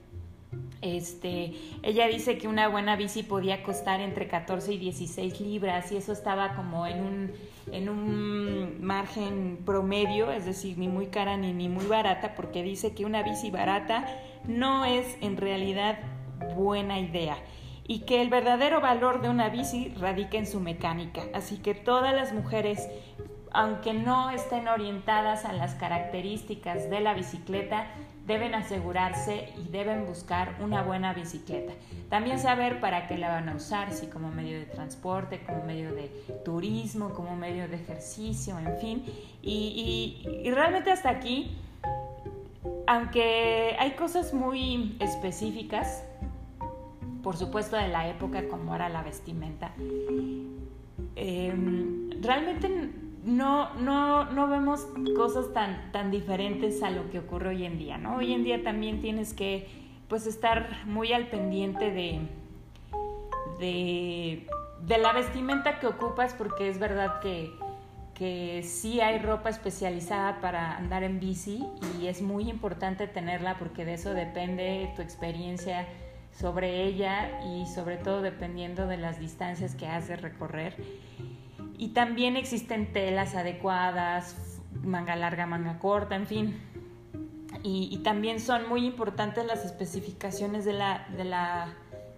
Este, 0.83 1.53
ella 1.83 2.07
dice 2.07 2.39
que 2.39 2.47
una 2.49 2.69
buena 2.69 2.97
bici 2.97 3.23
podía 3.23 3.63
costar 3.63 4.01
entre 4.01 4.29
14 4.29 4.75
y 4.75 4.79
16 4.79 5.41
libras 5.41 5.91
y 5.91 5.97
eso 5.97 6.13
estaba 6.13 6.55
como 6.55 6.87
en 6.87 7.01
un, 7.01 7.33
en 7.73 7.89
un 7.89 8.85
margen 8.85 9.59
promedio, 9.65 10.31
es 10.31 10.47
decir, 10.47 10.79
ni 10.79 10.87
muy 10.87 11.07
cara 11.07 11.37
ni, 11.37 11.53
ni 11.53 11.69
muy 11.69 11.87
barata, 11.87 12.35
porque 12.37 12.63
dice 12.63 12.95
que 12.95 13.05
una 13.05 13.23
bici 13.23 13.51
barata 13.51 14.07
no 14.47 14.85
es 14.85 15.17
en 15.21 15.37
realidad 15.37 15.99
buena 16.55 17.01
idea 17.01 17.37
y 17.89 18.01
que 18.01 18.21
el 18.21 18.29
verdadero 18.29 18.81
valor 18.81 19.21
de 19.21 19.29
una 19.29 19.49
bici 19.49 19.95
radica 19.99 20.39
en 20.39 20.47
su 20.47 20.61
mecánica. 20.61 21.23
Así 21.35 21.59
que 21.59 21.75
todas 21.75 22.15
las 22.15 22.33
mujeres, 22.33 22.89
aunque 23.53 23.95
no 23.95 24.31
estén 24.31 24.69
orientadas 24.69 25.45
a 25.45 25.53
las 25.53 25.75
características 25.75 26.91
de 26.91 27.01
la 27.01 27.15
bicicleta, 27.15 27.87
deben 28.27 28.57
asegurarse 28.57 29.53
y 29.57 29.69
deben 29.69 30.05
buscar 30.05 30.57
una 30.61 30.83
buena 30.83 31.13
bicicleta. 31.13 31.75
También 32.11 32.41
saber 32.41 32.81
para 32.81 33.07
qué 33.07 33.19
la 33.19 33.29
van 33.29 33.49
a 33.49 33.55
usar, 33.55 33.93
si 33.93 34.09
como 34.09 34.33
medio 34.33 34.59
de 34.59 34.67
transporte, 34.67 35.41
como 35.47 35.63
medio 35.63 35.95
de 35.95 36.09
turismo, 36.45 37.11
como 37.11 37.37
medio 37.37 37.69
de 37.69 37.77
ejercicio, 37.77 38.59
en 38.59 38.77
fin. 38.79 39.05
Y, 39.43 40.43
y 40.43 40.51
realmente 40.51 40.91
hasta 40.91 41.11
aquí, 41.11 41.57
aunque 42.89 43.77
hay 43.79 43.93
cosas 43.93 44.35
muy 44.35 44.97
específicas, 44.99 46.03
por 47.27 47.37
supuesto 47.37 47.75
de 47.75 47.89
la 47.89 48.07
época 48.07 48.47
como 48.47 48.77
era 48.77 48.89
la 48.89 49.03
vestimenta. 49.03 49.73
Em, 51.17 52.09
realmente 52.23 52.93
no, 53.25 53.75
no, 53.75 54.27
no 54.27 54.47
vemos 54.47 54.87
cosas 55.17 55.53
tan, 55.53 55.91
tan 55.91 56.13
diferentes 56.13 56.85
a 56.85 56.91
lo 56.91 57.11
que 57.11 57.19
ocurre 57.19 57.49
hoy 57.49 57.65
en 57.65 57.79
día, 57.79 57.99
¿no? 57.99 58.19
Hoy 58.19 58.33
en 58.33 58.45
día 58.45 58.63
también 58.63 59.01
tienes 59.01 59.35
que 59.35 59.67
pues 60.07 60.29
estar 60.29 60.69
muy 60.87 61.13
al 61.13 61.27
pendiente 61.27 61.91
de, 61.91 62.21
de, 63.59 64.47
de 64.87 64.99
la 64.99 65.13
vestimenta 65.13 65.81
que 65.81 65.89
ocupas 65.89 66.33
porque 66.33 66.69
es 66.69 66.79
verdad 66.79 67.19
que, 67.19 67.51
que 68.15 68.63
sí 68.63 69.01
hay 69.01 69.19
ropa 69.19 69.49
especializada 69.49 70.41
para 70.41 70.77
andar 70.77 71.03
en 71.03 71.19
bici 71.19 71.67
y 72.01 72.07
es 72.07 72.23
muy 72.23 72.49
importante 72.49 73.09
tenerla 73.09 73.59
porque 73.59 73.85
de 73.85 73.95
eso 73.95 74.15
depende 74.15 74.93
tu 74.95 75.03
experiencia 75.03 75.89
sobre 76.39 76.85
ella 76.85 77.41
y 77.45 77.67
sobre 77.67 77.97
todo 77.97 78.21
dependiendo 78.21 78.87
de 78.87 78.97
las 78.97 79.19
distancias 79.19 79.75
que 79.75 79.87
has 79.87 80.09
de 80.09 80.17
recorrer. 80.17 80.77
Y 81.79 81.89
también 81.89 82.37
existen 82.37 82.93
telas 82.93 83.35
adecuadas, 83.35 84.61
manga 84.83 85.17
larga, 85.17 85.47
manga 85.47 85.79
corta, 85.79 86.15
en 86.15 86.27
fin. 86.27 86.61
Y, 87.63 87.99
también 88.05 88.39
son 88.39 88.69
muy 88.69 88.87
importantes 88.87 89.45
las 89.45 89.65
especificaciones 89.65 90.65
de 90.65 90.73
la, 90.73 91.07
de, 91.17 91.25
la, 91.25 91.75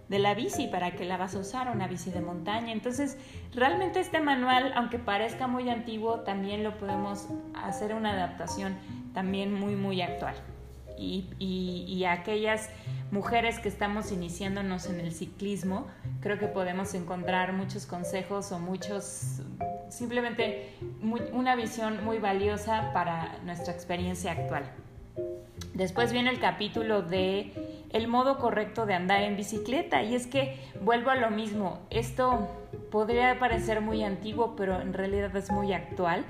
de 0.07 0.19
la 0.19 0.35
bici 0.35 0.67
para 0.67 0.91
que 0.91 1.05
la 1.05 1.17
vas 1.17 1.33
a 1.33 1.39
usar, 1.39 1.71
una 1.73 1.87
bici 1.87 2.11
de 2.11 2.21
montaña. 2.21 2.71
Entonces, 2.71 3.17
realmente 3.55 3.99
este 3.99 4.19
manual, 4.19 4.73
aunque 4.75 4.99
parezca 4.99 5.47
muy 5.47 5.67
antiguo, 5.69 6.19
también 6.19 6.63
lo 6.63 6.77
podemos 6.77 7.27
hacer 7.55 7.95
una 7.95 8.11
adaptación 8.11 8.77
también 9.13 9.51
muy, 9.51 9.75
muy 9.75 10.01
actual. 10.03 10.35
Y, 10.99 11.29
y, 11.39 12.03
aquellas 12.03 12.69
mujeres 13.09 13.59
que 13.59 13.69
estamos 13.69 14.11
iniciándonos 14.11 14.87
en 14.87 14.99
el 14.99 15.13
ciclismo, 15.13 15.87
creo 16.19 16.37
que 16.37 16.47
podemos 16.47 16.93
encontrar 16.93 17.53
muchos 17.53 17.85
consejos 17.85 18.51
o 18.51 18.59
muchos, 18.59 19.41
simplemente 19.89 20.75
una 21.31 21.55
visión 21.55 22.03
muy 22.03 22.17
valiosa 22.17 22.91
para 22.93 23.37
nuestra 23.45 23.73
experiencia 23.73 24.33
actual. 24.33 24.69
Después 25.73 26.11
viene 26.11 26.29
el 26.29 26.39
capítulo 26.39 27.01
de 27.01 27.53
el 27.91 28.07
modo 28.07 28.37
correcto 28.37 28.85
de 28.85 28.93
andar 28.93 29.21
en 29.21 29.37
bicicleta 29.37 30.03
y 30.03 30.13
es 30.13 30.27
que 30.27 30.59
vuelvo 30.81 31.09
a 31.09 31.15
lo 31.15 31.31
mismo, 31.31 31.79
esto 31.89 32.49
podría 32.91 33.39
parecer 33.39 33.81
muy 33.81 34.03
antiguo, 34.03 34.55
pero 34.55 34.81
en 34.81 34.93
realidad 34.93 35.35
es 35.35 35.51
muy 35.51 35.73
actual. 35.73 36.25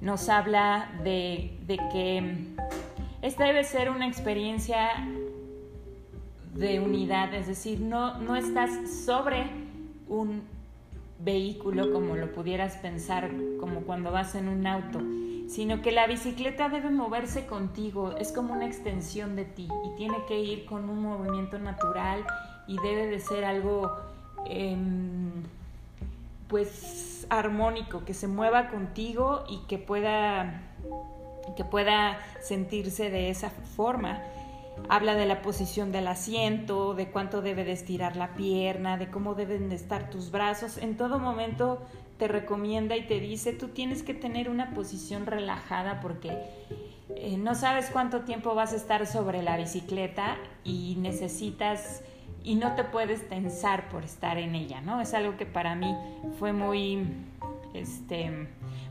Nos 0.00 0.28
habla 0.28 0.90
de, 1.04 1.58
de 1.66 1.76
que 1.92 2.46
esta 3.22 3.44
debe 3.44 3.64
ser 3.64 3.90
una 3.90 4.06
experiencia 4.06 4.88
de 6.54 6.80
unidad, 6.80 7.32
es 7.34 7.46
decir, 7.46 7.80
no, 7.80 8.18
no 8.18 8.36
estás 8.36 8.70
sobre 9.04 9.46
un 10.08 10.42
vehículo 11.20 11.92
como 11.92 12.16
lo 12.16 12.32
pudieras 12.32 12.76
pensar 12.76 13.30
como 13.58 13.82
cuando 13.82 14.10
vas 14.10 14.34
en 14.34 14.48
un 14.48 14.66
auto, 14.66 15.00
sino 15.48 15.82
que 15.82 15.92
la 15.92 16.06
bicicleta 16.06 16.68
debe 16.68 16.90
moverse 16.90 17.46
contigo, 17.46 18.16
es 18.18 18.32
como 18.32 18.54
una 18.54 18.66
extensión 18.66 19.36
de 19.36 19.44
ti 19.44 19.68
y 19.84 19.96
tiene 19.96 20.16
que 20.26 20.40
ir 20.40 20.64
con 20.64 20.88
un 20.88 21.02
movimiento 21.02 21.58
natural 21.58 22.24
y 22.66 22.76
debe 22.78 23.06
de 23.06 23.20
ser 23.20 23.44
algo 23.44 23.90
em, 24.46 25.30
pues 26.48 27.26
armónico, 27.30 28.04
que 28.04 28.14
se 28.14 28.26
mueva 28.26 28.68
contigo 28.70 29.44
y 29.48 29.58
que 29.68 29.78
pueda, 29.78 30.62
que 31.56 31.64
pueda 31.64 32.18
sentirse 32.40 33.10
de 33.10 33.30
esa 33.30 33.50
forma. 33.50 34.22
Habla 34.88 35.14
de 35.14 35.26
la 35.26 35.42
posición 35.42 35.92
del 35.92 36.08
asiento, 36.08 36.94
de 36.94 37.10
cuánto 37.10 37.42
debe 37.42 37.64
de 37.64 37.72
estirar 37.72 38.16
la 38.16 38.34
pierna, 38.34 38.96
de 38.96 39.10
cómo 39.10 39.34
deben 39.34 39.68
de 39.68 39.76
estar 39.76 40.10
tus 40.10 40.30
brazos. 40.30 40.78
En 40.78 40.96
todo 40.96 41.18
momento 41.18 41.82
te 42.18 42.28
recomienda 42.28 42.96
y 42.96 43.06
te 43.06 43.20
dice, 43.20 43.52
tú 43.52 43.68
tienes 43.68 44.02
que 44.02 44.14
tener 44.14 44.48
una 44.48 44.74
posición 44.74 45.26
relajada 45.26 46.00
porque 46.00 46.30
eh, 47.16 47.36
no 47.36 47.54
sabes 47.54 47.90
cuánto 47.90 48.20
tiempo 48.20 48.54
vas 48.54 48.72
a 48.72 48.76
estar 48.76 49.06
sobre 49.06 49.42
la 49.42 49.56
bicicleta 49.56 50.36
y 50.64 50.96
necesitas 50.98 52.02
y 52.42 52.54
no 52.54 52.74
te 52.74 52.84
puedes 52.84 53.28
tensar 53.28 53.88
por 53.88 54.04
estar 54.04 54.38
en 54.38 54.54
ella, 54.54 54.80
¿no? 54.80 55.00
Es 55.00 55.14
algo 55.14 55.36
que 55.36 55.46
para 55.46 55.74
mí 55.74 55.94
fue 56.38 56.52
muy, 56.52 57.06
este, 57.74 58.48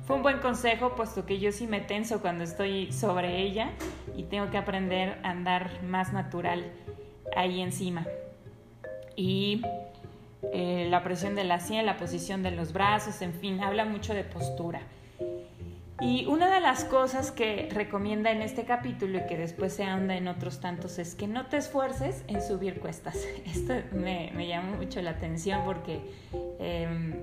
fue 0.09 0.15
un 0.15 0.23
buen 0.23 0.39
consejo, 0.39 0.95
puesto 0.95 1.27
que 1.27 1.37
yo 1.37 1.51
sí 1.51 1.67
me 1.67 1.81
tenso 1.81 2.19
cuando 2.19 2.43
estoy 2.43 2.91
sobre 2.91 3.43
ella 3.43 3.69
y 4.17 4.23
tengo 4.23 4.49
que 4.49 4.57
aprender 4.57 5.19
a 5.21 5.29
andar 5.29 5.83
más 5.83 6.13
natural 6.13 6.65
ahí 7.35 7.61
encima. 7.61 8.07
Y 9.15 9.61
eh, 10.51 10.87
la 10.89 11.03
presión 11.03 11.35
de 11.35 11.43
la 11.43 11.59
sien, 11.59 11.85
la 11.85 11.97
posición 11.97 12.41
de 12.41 12.49
los 12.49 12.73
brazos, 12.73 13.21
en 13.21 13.35
fin, 13.35 13.61
habla 13.61 13.85
mucho 13.85 14.15
de 14.15 14.23
postura. 14.23 14.81
Y 16.01 16.25
una 16.25 16.51
de 16.55 16.59
las 16.59 16.85
cosas 16.85 17.31
que 17.31 17.69
recomienda 17.71 18.31
en 18.31 18.41
este 18.41 18.65
capítulo 18.65 19.19
y 19.19 19.27
que 19.27 19.37
después 19.37 19.73
se 19.73 19.83
anda 19.83 20.15
en 20.15 20.27
otros 20.27 20.59
tantos 20.59 20.97
es 20.97 21.13
que 21.13 21.27
no 21.27 21.45
te 21.45 21.57
esfuerces 21.57 22.23
en 22.27 22.41
subir 22.41 22.79
cuestas. 22.79 23.15
Esto 23.45 23.75
me, 23.91 24.31
me 24.33 24.47
llama 24.47 24.75
mucho 24.75 25.03
la 25.03 25.11
atención 25.11 25.61
porque 25.65 26.01
em, 26.57 27.13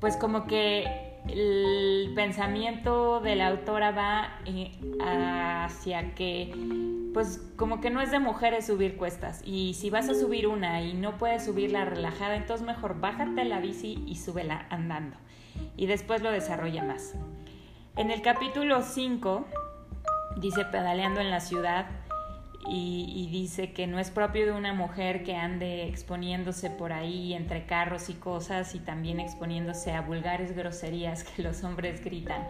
pues 0.00 0.16
como 0.16 0.46
que 0.46 1.12
el 1.28 2.12
pensamiento 2.14 3.20
de 3.20 3.36
la 3.36 3.48
autora 3.48 3.90
va 3.90 4.38
eh, 4.44 4.72
hacia 5.00 6.14
que, 6.14 6.54
pues 7.14 7.42
como 7.56 7.80
que 7.80 7.90
no 7.90 8.00
es 8.00 8.10
de 8.10 8.18
mujeres 8.18 8.66
subir 8.66 8.96
cuestas. 8.96 9.40
Y 9.44 9.74
si 9.74 9.90
vas 9.90 10.08
a 10.08 10.14
subir 10.14 10.46
una 10.46 10.82
y 10.82 10.94
no 10.94 11.16
puedes 11.16 11.44
subirla 11.44 11.84
relajada, 11.84 12.36
entonces 12.36 12.66
mejor 12.66 13.00
bájate 13.00 13.44
la 13.44 13.60
bici 13.60 14.04
y 14.06 14.16
súbela 14.16 14.66
andando. 14.70 15.16
Y 15.76 15.86
después 15.86 16.22
lo 16.22 16.30
desarrolla 16.30 16.84
más. 16.84 17.14
En 17.96 18.10
el 18.10 18.22
capítulo 18.22 18.82
5 18.82 19.46
dice 20.36 20.64
pedaleando 20.64 21.20
en 21.20 21.30
la 21.30 21.40
ciudad 21.40 21.86
y, 22.66 23.28
dice 23.30 23.72
que 23.72 23.86
no 23.86 23.98
es 23.98 24.10
propio 24.10 24.46
de 24.46 24.52
una 24.52 24.72
mujer 24.72 25.22
que 25.24 25.34
ande 25.34 25.86
exponiéndose 25.86 26.70
por 26.70 26.92
ahí 26.92 27.34
entre 27.34 27.66
carros 27.66 28.08
y 28.08 28.14
cosas 28.14 28.74
y 28.74 28.78
también 28.78 29.20
exponiéndose 29.20 29.92
a 29.92 30.00
vulgares 30.00 30.54
groserías 30.56 31.24
que 31.24 31.42
los 31.42 31.62
hombres 31.64 32.02
gritan. 32.02 32.46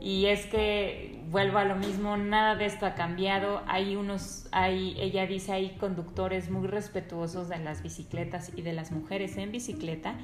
Y 0.00 0.26
es 0.26 0.46
que 0.46 1.20
vuelvo 1.30 1.58
a 1.58 1.64
lo 1.64 1.76
mismo, 1.76 2.16
nada 2.16 2.56
de 2.56 2.66
esto 2.66 2.86
ha 2.86 2.94
cambiado. 2.94 3.62
Hay 3.66 3.94
unos, 3.94 4.48
hay, 4.50 4.96
ella 4.98 5.26
dice, 5.26 5.52
hay 5.52 5.70
conductores 5.78 6.50
muy 6.50 6.66
respetuosos 6.66 7.48
de 7.48 7.58
las 7.58 7.82
bicicletas 7.82 8.50
y 8.56 8.62
de 8.62 8.72
las 8.72 8.90
mujeres 8.90 9.36
en 9.36 9.52
bicicleta 9.52 10.14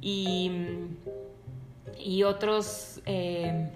y, 0.00 0.50
y 1.98 2.24
otros 2.24 3.00
eh, 3.06 3.70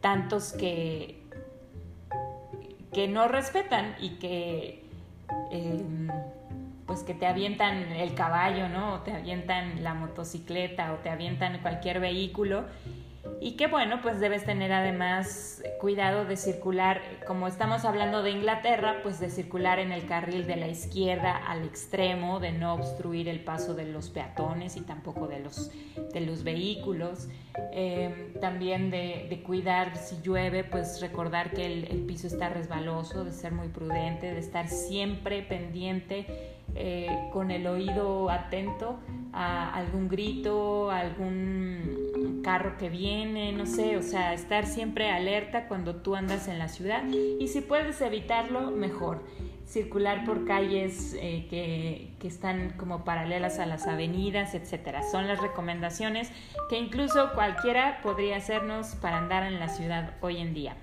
tantos 0.00 0.52
que, 0.52 1.23
que 2.94 3.08
no 3.08 3.28
respetan 3.28 3.96
y 4.00 4.10
que 4.10 4.84
em, 5.50 6.08
pues 6.86 7.02
que 7.02 7.14
te 7.14 7.26
avientan 7.26 7.76
el 7.92 8.14
caballo, 8.14 8.68
¿no? 8.68 8.94
O 8.94 8.98
te 9.00 9.12
avientan 9.12 9.82
la 9.82 9.94
motocicleta 9.94 10.92
o 10.92 10.96
te 10.96 11.10
avientan 11.10 11.58
cualquier 11.60 12.00
vehículo 12.00 12.64
y 13.40 13.56
que 13.56 13.66
bueno, 13.66 14.00
pues 14.02 14.20
debes 14.20 14.44
tener 14.44 14.72
además 14.72 15.62
cuidado 15.80 16.24
de 16.24 16.36
circular, 16.36 17.02
como 17.26 17.46
estamos 17.46 17.84
hablando 17.84 18.22
de 18.22 18.30
Inglaterra, 18.30 19.00
pues 19.02 19.20
de 19.20 19.30
circular 19.30 19.78
en 19.78 19.92
el 19.92 20.06
carril 20.06 20.46
de 20.46 20.56
la 20.56 20.68
izquierda 20.68 21.36
al 21.36 21.64
extremo, 21.64 22.40
de 22.40 22.52
no 22.52 22.74
obstruir 22.74 23.28
el 23.28 23.40
paso 23.40 23.74
de 23.74 23.84
los 23.84 24.10
peatones 24.10 24.76
y 24.76 24.80
tampoco 24.80 25.26
de 25.26 25.40
los, 25.40 25.70
de 26.12 26.20
los 26.20 26.42
vehículos. 26.42 27.28
Em, 27.72 28.32
también 28.40 28.90
de, 28.90 29.42
cuidar 29.44 29.96
si 29.96 30.20
llueve, 30.22 30.64
pues 30.64 31.00
recordar 31.00 31.50
que 31.50 31.66
el, 31.66 32.04
piso 32.06 32.26
está 32.26 32.48
resbaloso, 32.48 33.24
de 33.24 33.32
ser 33.32 33.52
muy 33.52 33.68
prudente, 33.68 34.32
de 34.32 34.38
estar 34.38 34.68
siempre 34.68 35.42
pendiente 35.42 36.26
eh, 36.74 37.28
con 37.32 37.50
el 37.50 37.66
oído 37.66 38.30
atento 38.30 38.98
a 39.32 39.74
algún 39.74 40.08
grito, 40.08 40.90
algún 40.90 42.03
carro 42.44 42.76
que 42.78 42.88
viene, 42.88 43.52
no 43.52 43.66
sé, 43.66 43.96
o 43.96 44.02
sea, 44.02 44.34
estar 44.34 44.66
siempre 44.66 45.10
alerta 45.10 45.66
cuando 45.66 45.96
tú 45.96 46.14
andas 46.14 46.46
en 46.46 46.58
la 46.58 46.68
ciudad 46.68 47.02
y 47.04 47.48
si 47.48 47.60
puedes 47.60 48.00
evitarlo, 48.00 48.70
mejor. 48.70 49.24
Circular 49.66 50.26
por 50.26 50.44
calles 50.44 51.16
eh, 51.18 51.46
que, 51.48 52.28
están 52.28 52.74
como 52.76 53.04
paralelas 53.04 53.58
a 53.58 53.66
las 53.66 53.86
avenidas, 53.86 54.54
etcétera. 54.54 55.02
Son 55.02 55.26
las 55.26 55.40
recomendaciones 55.40 56.30
que 56.68 56.78
incluso 56.78 57.32
cualquiera 57.34 58.00
podría 58.02 58.36
hacernos 58.36 58.94
para 58.96 59.18
andar 59.18 59.42
en 59.44 59.58
la 59.58 59.68
ciudad 59.68 60.14
hoy 60.20 60.36
en 60.36 60.54
día. 60.54 60.76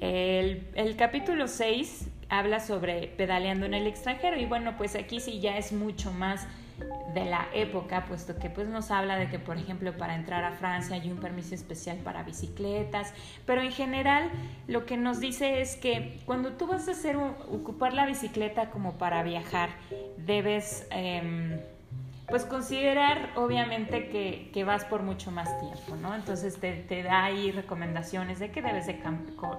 El, 0.00 0.68
el 0.74 0.96
capítulo 0.96 1.48
6 1.48 2.08
habla 2.28 2.60
sobre 2.60 3.08
pedaleando 3.08 3.66
en 3.66 3.74
el 3.74 3.86
extranjero 3.86 4.38
y 4.38 4.44
bueno, 4.44 4.76
pues 4.76 4.94
aquí 4.94 5.20
sí 5.20 5.40
ya 5.40 5.56
es 5.56 5.72
mucho 5.72 6.12
más 6.12 6.46
de 7.14 7.24
la 7.24 7.48
época, 7.54 8.04
puesto 8.06 8.38
que 8.38 8.50
pues 8.50 8.68
nos 8.68 8.90
habla 8.90 9.16
de 9.16 9.28
que 9.28 9.38
por 9.38 9.56
ejemplo 9.56 9.96
para 9.96 10.14
entrar 10.14 10.44
a 10.44 10.52
Francia 10.52 10.96
hay 10.96 11.10
un 11.10 11.18
permiso 11.18 11.54
especial 11.54 11.96
para 11.98 12.22
bicicletas, 12.22 13.14
pero 13.46 13.62
en 13.62 13.72
general 13.72 14.30
lo 14.66 14.84
que 14.84 14.96
nos 14.96 15.20
dice 15.20 15.60
es 15.60 15.76
que 15.76 16.20
cuando 16.26 16.52
tú 16.52 16.66
vas 16.66 16.88
a 16.88 16.92
hacer 16.92 17.16
ocupar 17.16 17.94
la 17.94 18.06
bicicleta 18.06 18.70
como 18.70 18.98
para 18.98 19.22
viajar, 19.22 19.70
debes 20.18 20.86
em, 20.90 21.58
pues 22.28 22.44
considerar 22.44 23.30
obviamente 23.36 24.08
que, 24.08 24.64
vas 24.64 24.84
por 24.84 25.02
mucho 25.02 25.30
más 25.30 25.60
tiempo, 25.60 25.94
¿no? 25.96 26.14
Entonces 26.14 26.58
te, 26.58 26.72
te, 26.72 27.04
da 27.04 27.24
ahí 27.24 27.52
recomendaciones 27.52 28.40
de 28.40 28.50
que 28.50 28.62
debes 28.62 28.86
de 28.86 29.00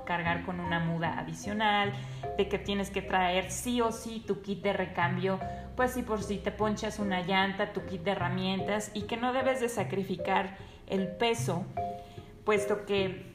cargar 0.05 0.45
con 0.45 0.59
una 0.59 0.79
muda 0.79 1.17
adicional, 1.17 1.93
de 2.37 2.49
que 2.49 2.59
tienes 2.59 2.89
que 2.89 3.01
traer 3.01 3.51
sí 3.51 3.79
o 3.79 3.91
sí 3.91 4.21
tu 4.27 4.41
kit 4.41 4.61
de 4.63 4.73
recambio, 4.73 5.39
pues 5.77 5.91
si 5.91 6.01
por 6.01 6.21
si 6.21 6.39
te 6.39 6.51
ponchas 6.51 6.99
una 6.99 7.21
llanta, 7.21 7.71
tu 7.71 7.85
kit 7.85 8.03
de 8.03 8.11
herramientas 8.11 8.91
y 8.93 9.03
que 9.03 9.15
no 9.15 9.31
debes 9.31 9.61
de 9.61 9.69
sacrificar 9.69 10.57
el 10.87 11.07
peso, 11.07 11.65
puesto 12.43 12.85
que 12.85 13.31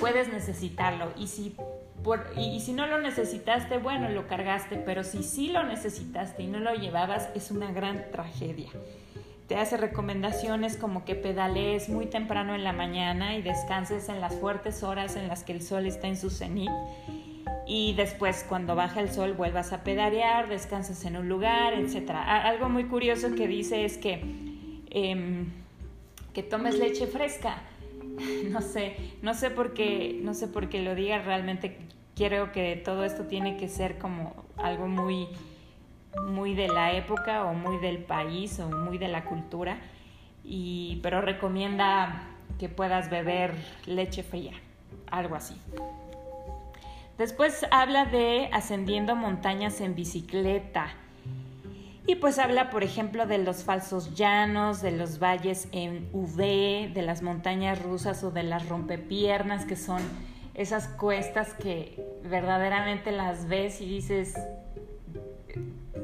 puedes 0.00 0.28
necesitarlo 0.28 1.12
y 1.16 1.28
si 1.28 1.56
y, 2.36 2.60
si 2.60 2.72
no 2.72 2.86
lo 2.86 3.00
necesitaste, 3.00 3.78
bueno, 3.78 4.08
lo 4.08 4.26
cargaste, 4.26 4.76
pero 4.76 5.04
si 5.04 5.22
sí 5.22 5.48
lo 5.48 5.64
necesitaste 5.64 6.42
y 6.42 6.46
no 6.46 6.58
lo 6.58 6.74
llevabas, 6.74 7.28
es 7.34 7.50
una 7.50 7.70
gran 7.72 8.10
tragedia. 8.10 8.70
Te 9.46 9.56
hace 9.56 9.76
recomendaciones 9.76 10.76
como 10.76 11.04
que 11.04 11.14
pedalees 11.14 11.88
muy 11.88 12.06
temprano 12.06 12.54
en 12.54 12.64
la 12.64 12.72
mañana 12.72 13.36
y 13.36 13.42
descanses 13.42 14.08
en 14.08 14.20
las 14.20 14.34
fuertes 14.34 14.82
horas 14.82 15.16
en 15.16 15.28
las 15.28 15.42
que 15.42 15.52
el 15.52 15.62
sol 15.62 15.86
está 15.86 16.06
en 16.06 16.16
su 16.16 16.30
cenit. 16.30 16.70
Y 17.66 17.94
después, 17.94 18.44
cuando 18.48 18.74
baja 18.76 19.00
el 19.00 19.10
sol, 19.10 19.34
vuelvas 19.34 19.72
a 19.72 19.84
pedalear, 19.84 20.48
descanses 20.48 21.04
en 21.04 21.16
un 21.16 21.28
lugar, 21.28 21.74
etc. 21.74 22.10
Algo 22.10 22.68
muy 22.68 22.84
curioso 22.84 23.34
que 23.34 23.46
dice 23.46 23.84
es 23.84 23.98
que, 23.98 24.22
em, 24.90 25.52
que 26.32 26.42
tomes 26.42 26.78
leche 26.78 27.06
fresca 27.06 27.62
no 28.50 28.60
sé, 28.60 28.96
no 29.22 29.34
sé 29.34 29.50
por 29.50 29.74
qué, 29.74 30.18
no 30.22 30.34
sé 30.34 30.48
por 30.48 30.68
qué 30.68 30.82
lo 30.82 30.94
diga, 30.94 31.18
realmente 31.18 31.78
creo 32.16 32.52
que 32.52 32.76
todo 32.76 33.04
esto 33.04 33.24
tiene 33.24 33.56
que 33.56 33.68
ser 33.68 33.98
como 33.98 34.44
algo 34.56 34.86
muy, 34.86 35.28
muy 36.26 36.54
de 36.54 36.68
la 36.68 36.92
época 36.92 37.44
o 37.44 37.54
muy 37.54 37.78
del 37.78 37.98
país 37.98 38.58
o 38.60 38.68
muy 38.68 38.98
de 38.98 39.08
la 39.08 39.24
cultura, 39.24 39.78
y, 40.44 41.00
pero 41.02 41.20
recomienda 41.20 42.28
que 42.58 42.68
puedas 42.68 43.10
beber 43.10 43.54
leche 43.86 44.22
fría, 44.22 44.52
algo 45.10 45.34
así. 45.34 45.56
Después 47.16 47.66
habla 47.70 48.06
de 48.06 48.48
ascendiendo 48.52 49.14
montañas 49.14 49.80
en 49.80 49.94
bicicleta. 49.94 50.94
Y 52.06 52.16
pues 52.16 52.38
habla, 52.38 52.70
por 52.70 52.82
ejemplo, 52.82 53.26
de 53.26 53.38
los 53.38 53.62
falsos 53.64 54.14
llanos, 54.14 54.82
de 54.82 54.90
los 54.90 55.18
valles 55.18 55.68
en 55.72 56.08
V, 56.12 56.90
de 56.92 57.02
las 57.02 57.22
montañas 57.22 57.80
rusas 57.82 58.24
o 58.24 58.30
de 58.30 58.42
las 58.42 58.68
rompepiernas, 58.68 59.64
que 59.64 59.76
son 59.76 60.00
esas 60.54 60.88
cuestas 60.88 61.54
que 61.54 62.04
verdaderamente 62.24 63.12
las 63.12 63.48
ves 63.48 63.80
y 63.80 63.86
dices, 63.86 64.34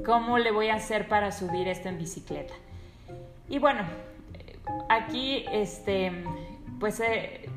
¿cómo 0.05 0.39
le 0.39 0.51
voy 0.51 0.69
a 0.69 0.77
hacer 0.77 1.09
para 1.09 1.33
subir 1.33 1.67
esto 1.69 1.89
en 1.89 1.99
bicicleta? 1.99 2.55
Y 3.49 3.59
bueno, 3.59 3.83
aquí, 4.89 5.45
este, 5.53 6.13
pues 6.79 7.01
eh, 7.01 7.49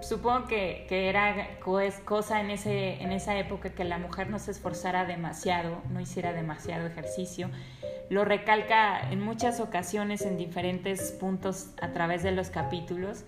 supongo 0.00 0.46
que, 0.46 0.86
que, 0.88 1.08
era 1.08 1.58
cosa 2.04 2.40
en, 2.40 2.50
ese, 2.50 3.02
en 3.02 3.12
esa 3.12 3.36
época 3.38 3.70
que 3.70 3.84
la 3.84 3.98
mujer 3.98 4.30
no 4.30 4.38
se 4.38 4.50
esforzara 4.50 5.04
demasiado, 5.04 5.82
no 5.90 6.00
hiciera 6.00 6.32
demasiado 6.32 6.86
ejercicio. 6.86 7.50
Lo 8.10 8.24
recalca 8.24 9.10
en 9.10 9.20
muchas 9.20 9.60
ocasiones 9.60 10.22
en 10.22 10.38
diferentes 10.38 11.12
puntos 11.12 11.70
a 11.80 11.92
través 11.92 12.22
de 12.22 12.32
los 12.32 12.48
capítulos 12.48 13.24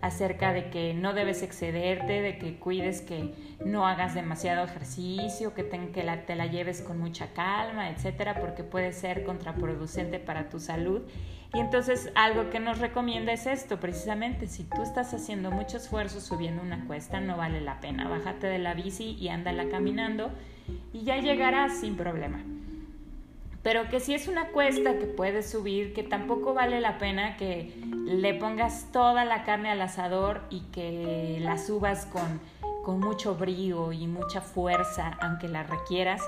acerca 0.00 0.52
de 0.52 0.68
que 0.68 0.94
no 0.94 1.12
debes 1.14 1.42
excederte, 1.42 2.22
de 2.22 2.36
que 2.36 2.58
cuides 2.58 3.02
que 3.02 3.34
no 3.64 3.86
hagas 3.86 4.14
demasiado 4.14 4.64
ejercicio, 4.64 5.54
que, 5.54 5.68
que 5.68 6.02
la, 6.02 6.26
te 6.26 6.34
la 6.34 6.46
lleves 6.46 6.82
con 6.82 6.98
mucha 6.98 7.28
calma, 7.34 7.88
etcétera, 7.88 8.40
porque 8.40 8.64
puede 8.64 8.92
ser 8.92 9.22
contraproducente 9.22 10.18
para 10.18 10.48
tu 10.48 10.58
salud. 10.58 11.02
Y 11.54 11.60
entonces 11.60 12.10
algo 12.16 12.50
que 12.50 12.58
nos 12.58 12.80
recomienda 12.80 13.32
es 13.32 13.46
esto, 13.46 13.78
precisamente, 13.78 14.48
si 14.48 14.64
tú 14.64 14.82
estás 14.82 15.14
haciendo 15.14 15.52
mucho 15.52 15.76
esfuerzo 15.76 16.20
subiendo 16.20 16.62
una 16.62 16.84
cuesta, 16.86 17.20
no 17.20 17.36
vale 17.36 17.60
la 17.60 17.78
pena. 17.80 18.08
Bájate 18.08 18.48
de 18.48 18.58
la 18.58 18.74
bici 18.74 19.16
y 19.20 19.28
ándala 19.28 19.68
caminando 19.68 20.32
y 20.92 21.04
ya 21.04 21.18
llegarás 21.18 21.78
sin 21.78 21.96
problema 21.96 22.42
pero 23.62 23.88
que 23.88 24.00
si 24.00 24.14
es 24.14 24.28
una 24.28 24.48
cuesta 24.48 24.98
que 24.98 25.06
puedes 25.06 25.50
subir, 25.50 25.94
que 25.94 26.02
tampoco 26.02 26.52
vale 26.54 26.80
la 26.80 26.98
pena 26.98 27.36
que 27.36 27.72
le 28.04 28.34
pongas 28.34 28.90
toda 28.92 29.24
la 29.24 29.44
carne 29.44 29.70
al 29.70 29.80
asador 29.80 30.42
y 30.50 30.60
que 30.72 31.38
la 31.40 31.58
subas 31.58 32.06
con, 32.06 32.40
con 32.82 32.98
mucho 32.98 33.36
brío 33.36 33.92
y 33.92 34.06
mucha 34.08 34.40
fuerza, 34.40 35.16
aunque 35.20 35.48
la 35.48 35.62
requieras, 35.62 36.22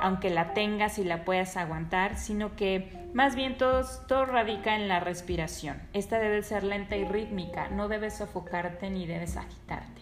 aunque 0.00 0.30
la 0.30 0.54
tengas 0.54 0.98
y 0.98 1.04
la 1.04 1.24
puedas 1.24 1.58
aguantar, 1.58 2.16
sino 2.16 2.56
que 2.56 2.90
más 3.12 3.34
bien 3.36 3.58
todo, 3.58 3.82
todo 4.08 4.24
radica 4.24 4.74
en 4.74 4.88
la 4.88 5.00
respiración. 5.00 5.82
Esta 5.92 6.18
debe 6.18 6.42
ser 6.42 6.64
lenta 6.64 6.96
y 6.96 7.04
rítmica, 7.04 7.68
no 7.68 7.88
debes 7.88 8.16
sofocarte 8.16 8.88
ni 8.88 9.06
debes 9.06 9.36
agitarte. 9.36 9.99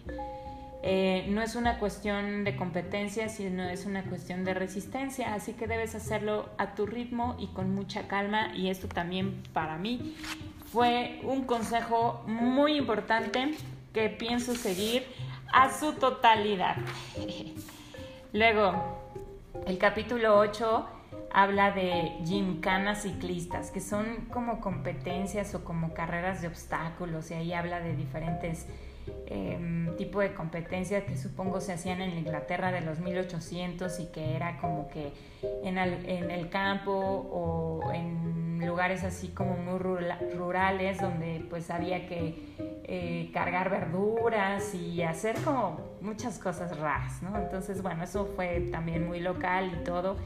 Eh, 0.83 1.27
no 1.29 1.43
es 1.43 1.57
una 1.57 1.79
cuestión 1.79 2.45
de 2.45 2.55
competencia, 2.55 3.29
sino 3.29 3.65
es 3.65 3.85
una 3.85 4.05
cuestión 4.05 4.45
de 4.45 4.55
resistencia, 4.55 5.35
así 5.35 5.55
que 5.55 5.67
debes 5.67 5.97
hacerlo 5.97 6.49
a 6.57 6.75
tu 6.75 6.87
ritmo 6.87 7.37
y 7.39 7.49
con 7.49 7.75
mucha 7.75 8.07
calma 8.07 8.55
y 8.55 8.71
esto 8.71 8.87
también 8.87 9.43
para 9.53 9.77
mí 9.77 10.15
fue 10.73 11.21
un 11.25 11.45
consejo 11.45 12.23
muy 12.27 12.77
importante 12.77 13.55
que 13.93 14.09
pienso 14.09 14.55
seguir 14.55 15.05
a 15.53 15.73
su 15.73 15.95
totalidad. 15.95 16.77
Luego, 18.33 19.01
el 19.67 19.79
capítulo 19.79 20.39
8 20.39 20.87
habla 21.33 21.73
de 21.73 22.13
gimcanas 22.25 23.03
ciclistas, 23.03 23.71
que 23.71 23.81
son 23.81 24.27
como 24.33 24.61
competencias 24.61 25.55
o 25.55 25.65
como 25.65 25.95
carreras 25.95 26.43
de 26.43 26.49
obstáculos, 26.49 27.31
y 27.31 27.35
ahí 27.35 27.53
habla 27.53 27.81
de 27.81 27.97
diferentes 27.97 28.67
eh, 29.27 29.95
tipo 29.97 30.21
de 30.21 30.33
competencias 30.33 31.05
que 31.05 31.17
supongo 31.17 31.61
se 31.61 31.73
hacían 31.73 32.01
en 32.01 32.17
Inglaterra 32.17 32.73
de 32.73 32.81
los 32.81 33.01
1800 33.01 34.01
y 34.01 34.07
que 34.07 34.37
era 34.37 34.59
como 34.59 34.89
que 34.89 35.13
en 35.63 35.79
el, 35.79 36.49
campo 36.49 36.93
o 36.93 37.93
en 37.93 38.67
lugares 38.67 39.05
así 39.05 39.29
como 39.29 39.57
muy 39.57 39.79
rurales 39.79 41.01
donde 41.01 41.45
pues 41.49 41.71
había 41.71 42.07
que 42.07 42.55
eh, 42.85 43.31
cargar 43.33 43.71
verduras 43.71 44.75
y 44.75 45.03
hacer 45.03 45.37
como 45.43 45.81
muchas 46.01 46.39
cosas 46.39 46.79
raras, 46.79 47.23
¿no? 47.23 47.37
Entonces, 47.37 47.83
bueno, 47.83 48.05
eso 48.05 48.27
fue 48.35 48.69
también 48.73 49.07
muy 49.07 49.21
local 49.21 49.79
y 49.81 49.85
todo 49.85 50.17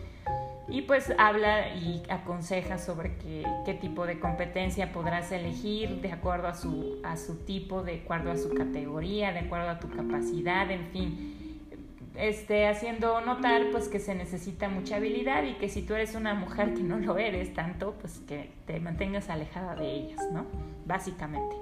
y 0.73 0.81
pues 0.81 1.13
habla 1.19 1.75
y 1.75 2.03
aconseja 2.09 2.79
sobre 2.79 3.15
qué, 3.17 3.75
tipo 3.79 4.07
de 4.07 4.19
competencia 4.19 4.91
podrás 4.91 5.31
elegir 5.31 6.01
de 6.01 6.11
acuerdo 6.11 6.49
a 6.49 6.55
su, 6.55 6.99
a 7.05 7.19
su 7.19 7.45
tipo, 7.45 7.83
de 7.83 8.01
acuerdo 8.01 8.31
a 8.31 8.39
su 8.39 8.49
categoría, 8.55 9.33
de 9.33 9.41
acuerdo 9.41 9.69
a 9.69 9.79
tu 9.79 9.91
capacidad, 9.91 10.71
en 10.71 10.87
fin. 10.87 11.69
Este, 12.15 12.67
haciendo 12.69 13.21
notar 13.21 13.71
pues 13.71 13.89
que 13.89 13.99
se 13.99 14.15
necesita 14.15 14.71
mucha 14.71 14.97
habilidad 14.97 15.45
y 15.45 15.55
que 15.55 15.69
si 15.69 15.83
tú 15.83 15.93
eres 15.93 16.15
una 16.15 16.33
mujer 16.33 16.73
que 16.73 16.83
no 16.83 16.99
lo 16.99 17.19
eres 17.19 17.53
tanto, 17.53 17.95
pues 18.01 18.21
que 18.21 18.51
te 18.67 18.81
mantengas 18.81 19.29
alejada 19.29 19.75
de 19.75 19.93
ellas, 19.93 20.21
¿no? 20.33 20.47
Básicamente. 20.87 21.55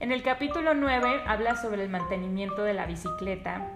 En 0.00 0.12
el 0.12 0.22
capítulo 0.22 0.74
9 0.74 1.22
habla 1.26 1.56
sobre 1.56 1.82
el 1.82 1.88
mantenimiento 1.88 2.62
de 2.62 2.74
la 2.74 2.84
bicicleta 2.84 3.70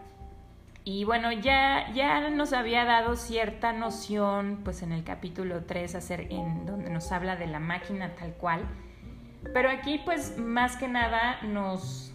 y 0.84 1.04
bueno, 1.04 1.30
ya, 1.30 1.92
ya 1.92 2.28
nos 2.30 2.52
había 2.52 2.84
dado 2.84 3.14
cierta 3.14 3.72
noción, 3.72 4.60
pues 4.64 4.82
en 4.82 4.90
el 4.90 5.04
capítulo 5.04 5.64
3, 5.64 5.94
hacer, 5.94 6.26
en 6.30 6.66
donde 6.66 6.90
nos 6.90 7.12
habla 7.12 7.36
de 7.36 7.46
la 7.46 7.60
máquina 7.60 8.16
tal 8.16 8.32
cual. 8.34 8.62
Pero 9.54 9.70
aquí, 9.70 10.00
pues 10.04 10.38
más 10.38 10.76
que 10.76 10.88
nada, 10.88 11.40
nos, 11.42 12.12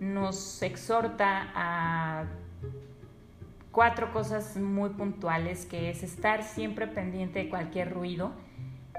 nos 0.00 0.62
exhorta 0.62 1.52
a 1.54 2.24
cuatro 3.70 4.12
cosas 4.12 4.56
muy 4.56 4.90
puntuales, 4.90 5.64
que 5.64 5.90
es 5.90 6.02
estar 6.02 6.42
siempre 6.42 6.88
pendiente 6.88 7.38
de 7.38 7.48
cualquier 7.48 7.92
ruido 7.92 8.32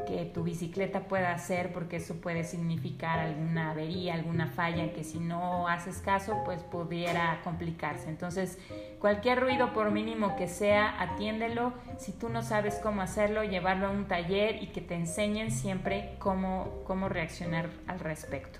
que 0.07 0.25
tu 0.25 0.43
bicicleta 0.43 1.07
pueda 1.07 1.33
hacer, 1.33 1.71
porque 1.71 1.97
eso 1.97 2.15
puede 2.15 2.43
significar 2.43 3.19
alguna 3.19 3.71
avería, 3.71 4.15
alguna 4.15 4.47
falla, 4.47 4.91
que 4.91 5.03
si 5.03 5.19
no 5.19 5.67
haces 5.67 5.99
caso, 5.99 6.41
pues 6.45 6.63
pudiera 6.63 7.39
complicarse. 7.43 8.09
Entonces, 8.09 8.57
cualquier 9.03 9.41
ruido, 9.41 9.73
por 9.73 9.91
mínimo 9.91 10.37
que 10.37 10.47
sea, 10.47 10.95
atiéndelo. 10.97 11.73
Si 11.97 12.13
tú 12.13 12.29
no 12.29 12.41
sabes 12.41 12.79
cómo 12.81 13.01
hacerlo, 13.01 13.43
llevarlo 13.43 13.87
a 13.87 13.89
un 13.89 14.07
taller 14.07 14.63
y 14.63 14.67
que 14.67 14.79
te 14.79 14.95
enseñen 14.95 15.51
siempre 15.51 16.15
cómo, 16.19 16.83
cómo 16.85 17.09
reaccionar 17.09 17.69
al 17.85 17.99
respecto. 17.99 18.59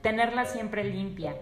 Tenerla 0.00 0.46
siempre 0.46 0.82
limpia. 0.82 1.36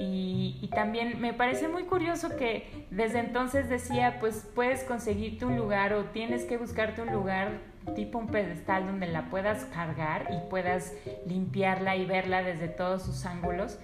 Y, 0.00 0.58
y, 0.62 0.66
también 0.74 1.20
me 1.20 1.32
parece 1.32 1.68
muy 1.68 1.84
curioso 1.84 2.36
que 2.36 2.88
desde 2.90 3.20
entonces 3.20 3.68
decía, 3.68 4.16
pues 4.18 4.50
puedes 4.52 4.82
conseguirte 4.82 5.44
un 5.44 5.56
lugar 5.56 5.92
o 5.92 6.06
tienes 6.06 6.46
que 6.46 6.56
buscarte 6.56 7.02
un 7.02 7.12
lugar 7.12 7.60
tipo 7.94 8.18
un 8.18 8.26
pedestal 8.26 8.86
donde 8.86 9.06
la 9.06 9.30
puedas 9.30 9.66
cargar 9.66 10.26
y 10.32 10.50
puedas 10.50 10.92
limpiarla 11.24 11.94
y 11.94 12.04
verla 12.04 12.42
desde 12.42 12.66
todos 12.66 13.04
sus 13.04 13.24
ángulos 13.26 13.78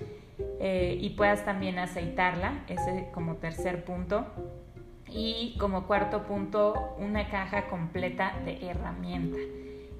eh, 0.62 0.98
y 1.00 1.10
puedas 1.10 1.44
también 1.46 1.78
aceitarla, 1.78 2.64
ese 2.68 3.08
como 3.12 3.36
tercer 3.36 3.84
punto. 3.84 4.26
Y 5.08 5.56
como 5.58 5.86
cuarto 5.86 6.24
punto, 6.24 6.94
una 6.98 7.28
caja 7.30 7.66
completa 7.66 8.34
de 8.44 8.68
herramienta 8.68 9.38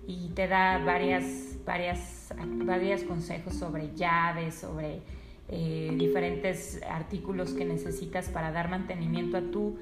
y 0.07 0.29
te 0.35 0.46
da 0.46 0.79
varias, 0.79 1.57
varias, 1.64 2.33
varios 2.64 3.03
consejos 3.05 3.55
sobre 3.55 3.94
llaves, 3.94 4.55
sobre 4.55 5.01
eh, 5.49 5.92
diferentes 5.96 6.81
artículos 6.88 7.55
que 7.55 7.64
necesitas 7.64 8.29
para 8.29 8.53
dar 8.53 8.68
mantenimiento 8.68 9.38
a 9.38 9.40
tu 9.40 9.79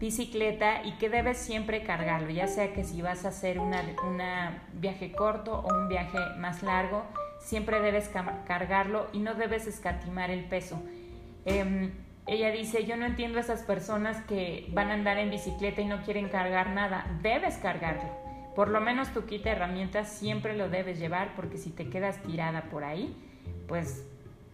bicicleta 0.00 0.84
y 0.84 0.92
que 0.98 1.08
debes 1.10 1.38
siempre 1.38 1.84
cargarlo, 1.84 2.30
ya 2.30 2.48
sea 2.48 2.72
que 2.72 2.82
si 2.82 3.02
vas 3.02 3.24
a 3.24 3.28
hacer 3.28 3.60
un 3.60 3.72
viaje 4.80 5.12
corto 5.12 5.60
o 5.60 5.72
un 5.72 5.88
viaje 5.88 6.18
más 6.38 6.64
largo, 6.64 7.04
siempre 7.42 7.80
debes 7.80 8.10
cargarlo 8.46 9.08
y 9.12 9.18
no 9.18 9.34
debes 9.34 9.66
escatimar 9.66 10.30
el 10.30 10.44
peso. 10.44 10.82
Em, 11.44 11.90
ella 12.26 12.50
dice, 12.50 12.84
yo 12.86 12.96
no 12.96 13.04
entiendo 13.04 13.38
a 13.38 13.40
esas 13.40 13.62
personas 13.62 14.22
que 14.26 14.68
van 14.72 14.90
a 14.90 14.94
andar 14.94 15.18
en 15.18 15.30
bicicleta 15.30 15.80
y 15.80 15.86
no 15.86 16.02
quieren 16.02 16.28
cargar 16.28 16.70
nada, 16.70 17.06
debes 17.20 17.56
cargarlo. 17.56 18.08
Por 18.54 18.68
lo 18.68 18.80
menos 18.80 19.12
tu 19.12 19.24
kit 19.26 19.42
de 19.42 19.50
herramientas 19.50 20.08
siempre 20.08 20.56
lo 20.56 20.68
debes 20.68 20.98
llevar 20.98 21.34
porque 21.34 21.58
si 21.58 21.70
te 21.70 21.88
quedas 21.88 22.22
tirada 22.22 22.64
por 22.64 22.84
ahí, 22.84 23.16
pues 23.66 24.06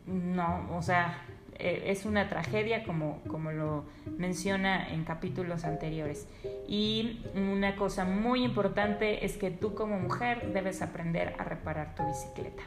no, 0.06 0.66
o 0.74 0.82
sea, 0.82 1.18
eh, 1.58 1.84
es 1.86 2.04
una 2.04 2.28
tragedia 2.28 2.84
como, 2.84 3.20
como 3.28 3.50
lo 3.50 3.84
menciona 4.16 4.88
en 4.92 5.04
capítulos 5.04 5.64
anteriores. 5.64 6.28
Y 6.68 7.24
una 7.34 7.74
cosa 7.74 8.04
muy 8.04 8.44
importante 8.44 9.24
es 9.24 9.36
que 9.36 9.50
tú 9.50 9.74
como 9.74 9.98
mujer 9.98 10.52
debes 10.52 10.82
aprender 10.82 11.34
a 11.38 11.44
reparar 11.44 11.94
tu 11.96 12.06
bicicleta. 12.06 12.62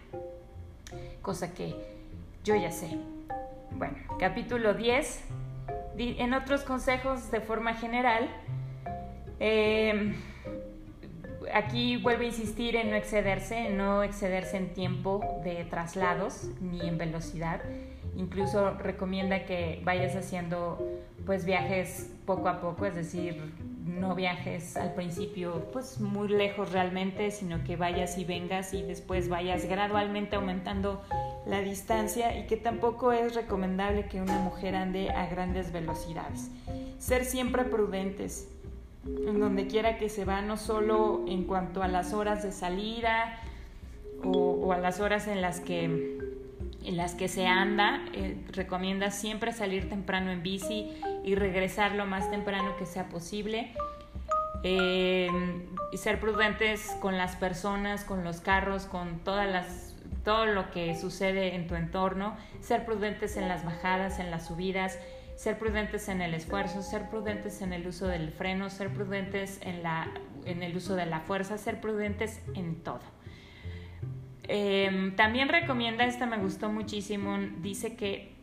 Cosa 1.22 1.54
que 1.54 1.76
yo 2.44 2.56
ya 2.56 2.72
sé. 2.72 2.98
Bueno, 3.72 3.96
capítulo 4.20 4.74
10. 4.74 5.24
En 5.98 6.34
otros 6.34 6.64
consejos 6.64 7.32
de 7.32 7.42
forma 7.42 7.76
general, 7.76 8.30
eh, 9.40 10.16
aquí 11.54 11.98
vuelve 11.98 12.26
a 12.26 12.28
insistir 12.28 12.76
en 12.76 12.90
no 12.90 12.96
excederse, 12.96 13.68
en 13.68 13.78
no 13.78 14.04
excederse 14.04 14.58
en 14.58 14.74
tiempo 14.74 15.22
de 15.44 15.64
traslados 15.66 16.50
ni 16.60 16.82
en 16.82 16.98
velocidad 16.98 17.62
Incluso 18.16 18.72
recomienda 18.76 19.46
que 19.46 19.82
vayas 19.84 20.16
haciendo 20.16 20.78
pues 21.26 21.46
viajes 21.46 22.12
poco 22.26 22.50
a 22.50 22.60
poco, 22.60 22.86
es 22.86 22.96
decir, 22.96 23.54
no 23.86 24.16
viajes 24.16 24.78
al 24.78 24.94
principio 24.94 25.68
pues 25.72 26.00
muy 26.00 26.28
lejos 26.28 26.72
realmente, 26.72 27.32
sino 27.32 27.64
que 27.64 27.76
vayas 27.76 28.18
y 28.18 28.26
vengas 28.26 28.74
y 28.74 28.84
después 28.84 29.30
vayas 29.30 29.66
gradualmente 29.66 30.36
aumentando 30.36 31.02
la 31.46 31.62
distancia 31.62 32.38
y 32.38 32.48
que 32.48 32.58
tampoco 32.58 33.12
es 33.12 33.34
recomendable 33.34 34.06
que 34.06 34.22
una 34.22 34.40
mujer 34.40 34.76
ande 34.76 35.10
a 35.10 35.28
grandes 35.28 35.72
velocidades. 35.72 36.52
Ser 37.00 37.26
siempre 37.26 37.64
prudentes 37.64 38.50
en 39.06 39.40
donde 39.40 39.68
quiera 39.68 39.98
que 39.98 40.10
se 40.10 40.26
va, 40.26 40.42
no 40.42 40.58
solo 40.58 41.26
en 41.28 41.46
cuanto 41.46 41.82
a 41.82 41.88
las 41.88 42.14
horas 42.14 42.44
de 42.44 42.52
salida 42.52 43.40
o, 44.24 44.30
o 44.32 44.74
a 44.74 44.78
las 44.78 45.00
horas 45.00 45.28
en 45.28 45.42
las 45.42 45.60
que 45.60 46.31
en 46.84 46.98
las 46.98 47.16
que 47.16 47.28
se 47.28 47.48
anda, 47.48 48.04
eh, 48.14 48.38
recomienda 48.52 49.12
siempre 49.12 49.52
salir 49.52 49.90
temprano 49.90 50.32
en 50.32 50.42
bici 50.42 50.92
y 51.24 51.36
regresar 51.36 51.94
lo 51.94 52.06
más 52.06 52.30
temprano 52.32 52.76
que 52.78 52.86
sea 52.86 53.10
posible. 53.10 53.72
Eh, 54.64 55.28
y 55.92 55.98
ser 55.98 56.20
prudentes 56.20 56.96
con 57.02 57.18
las 57.18 57.36
personas, 57.36 58.04
con 58.04 58.24
los 58.24 58.42
carros, 58.42 58.86
con 58.86 59.20
todas 59.20 59.50
las, 59.50 59.96
todo 60.24 60.46
lo 60.46 60.72
que 60.72 60.96
sucede 60.96 61.56
en 61.56 61.68
tu 61.68 61.76
entorno. 61.76 62.36
Ser 62.62 62.86
prudentes 62.86 63.38
en 63.38 63.48
las 63.48 63.66
bajadas, 63.66 64.20
en 64.20 64.32
las 64.32 64.48
subidas. 64.48 64.98
Ser 65.36 65.58
prudentes 65.58 66.08
en 66.08 66.22
el 66.22 66.36
esfuerzo, 66.36 66.84
ser 66.84 67.10
prudentes 67.10 67.64
en 67.64 67.74
el 67.74 67.88
uso 67.88 68.08
del 68.08 68.32
freno, 68.32 68.70
ser 68.70 68.94
prudentes 68.94 69.60
en, 69.64 69.82
la, 69.82 70.08
en 70.46 70.62
el 70.62 70.76
uso 70.78 70.96
de 70.96 71.08
la 71.08 71.22
fuerza, 71.22 71.58
ser 71.58 71.82
prudentes 71.82 72.42
en 72.54 72.76
todo. 72.84 73.02
Em, 74.48 75.16
también 75.16 75.50
recomienda, 75.50 76.06
esta 76.06 76.26
me 76.26 76.38
gustó 76.38 76.70
muchísimo, 76.70 77.38
dice 77.62 77.96
que 77.96 78.34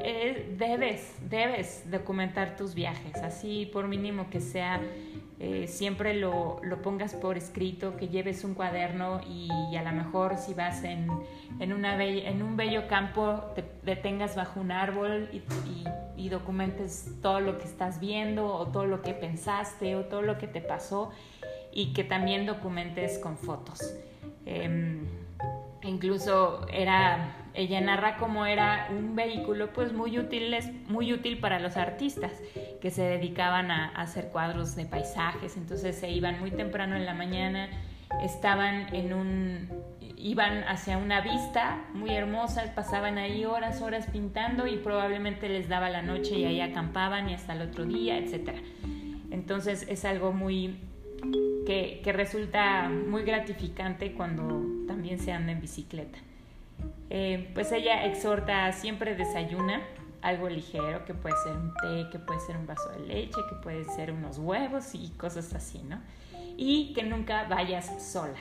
eh, 0.00 0.54
debes, 0.56 1.16
debes 1.28 1.90
documentar 1.90 2.56
tus 2.56 2.74
viajes, 2.74 3.16
así 3.16 3.68
por 3.72 3.88
mínimo 3.88 4.30
que 4.30 4.40
sea, 4.40 4.80
eh, 5.40 5.66
siempre 5.68 6.14
lo, 6.14 6.60
lo, 6.62 6.82
pongas 6.82 7.14
por 7.14 7.36
escrito, 7.36 7.96
que 7.96 8.08
lleves 8.08 8.44
un 8.44 8.54
cuaderno 8.54 9.20
y, 9.28 9.48
a 9.76 9.82
lo 9.82 9.92
mejor 9.92 10.36
si 10.36 10.54
vas 10.54 10.84
en, 10.84 11.08
en, 11.60 11.72
una 11.72 12.02
en 12.02 12.42
un 12.42 12.56
bello 12.56 12.86
campo, 12.88 13.52
te 13.54 13.64
detengas 13.82 14.36
bajo 14.36 14.60
un 14.60 14.70
árbol 14.72 15.28
y, 15.32 15.42
y, 16.16 16.28
documentes 16.28 17.12
todo 17.22 17.40
lo 17.40 17.58
que 17.58 17.64
estás 17.64 18.00
viendo 18.00 18.46
o 18.46 18.66
todo 18.66 18.86
lo 18.86 19.02
que 19.02 19.14
pensaste 19.14 19.96
o 19.96 20.04
todo 20.04 20.22
lo 20.22 20.38
que 20.38 20.46
te 20.48 20.60
pasó 20.60 21.10
y 21.72 21.92
que 21.92 22.04
también 22.04 22.46
documentes 22.46 23.18
con 23.18 23.36
fotos. 23.36 23.94
Em, 24.44 25.06
incluso 25.88 26.66
era 26.72 27.34
ella 27.54 27.80
narra 27.80 28.16
cómo 28.18 28.46
era 28.46 28.88
un 28.90 29.16
vehículo 29.16 29.72
pues 29.72 29.92
muy 29.92 30.18
útil 30.18 30.54
muy 30.86 31.12
útil 31.12 31.40
para 31.40 31.58
los 31.58 31.76
artistas 31.76 32.32
que 32.80 32.90
se 32.90 33.02
dedicaban 33.02 33.70
a, 33.70 33.88
hacer 33.88 34.28
cuadros 34.28 34.76
de 34.76 34.86
paisajes. 34.86 35.56
Entonces 35.56 35.96
se 35.96 36.10
iban 36.10 36.38
muy 36.38 36.50
temprano 36.50 36.96
en 36.96 37.04
la 37.04 37.14
mañana 37.14 37.68
estaban 38.22 38.94
en 38.94 39.12
un 39.12 39.68
iban 40.16 40.64
hacia 40.64 40.98
una 40.98 41.20
vista 41.20 41.84
muy 41.92 42.10
hermosa 42.10 42.72
pasaban 42.74 43.18
ahí 43.18 43.44
horas 43.44 43.82
horas 43.82 44.06
pintando 44.10 44.66
y 44.66 44.76
probablemente 44.78 45.48
les 45.48 45.68
daba 45.68 45.90
la 45.90 46.02
noche 46.02 46.36
y 46.36 46.44
ahí 46.44 46.60
acampaban 46.60 47.28
y 47.28 47.34
hasta 47.34 47.52
el 47.52 47.62
otro 47.62 47.84
día 47.84 48.18
etcétera. 48.18 48.58
Entonces 49.30 49.86
es 49.88 50.04
algo 50.04 50.32
muy 50.32 50.78
que, 51.66 52.00
resulta 52.12 52.88
muy 52.88 53.22
gratificante 53.22 54.12
cuando 54.12 54.64
también 54.88 55.20
se 55.20 55.30
anda 55.30 55.52
en 55.52 55.60
bicicleta. 55.60 56.18
Eh, 57.10 57.50
pues 57.54 57.70
ella 57.70 58.04
exhorta 58.06 58.72
siempre 58.72 59.14
desayuna 59.14 59.82
algo 60.20 60.48
ligero, 60.48 61.04
que 61.04 61.14
puede 61.14 61.36
ser 61.44 61.52
un 61.52 61.72
té, 61.74 62.10
que 62.10 62.18
puede 62.18 62.40
ser 62.40 62.56
un 62.56 62.66
vaso 62.66 62.88
de 62.90 63.00
leche, 63.06 63.40
que 63.48 63.54
puede 63.56 63.84
ser 63.84 64.10
unos 64.10 64.38
huevos 64.38 64.94
y 64.94 65.10
cosas 65.10 65.54
así, 65.54 65.82
¿no? 65.82 66.00
Y 66.56 66.92
que 66.92 67.04
nunca 67.04 67.44
vayas 67.44 68.02
sola, 68.02 68.38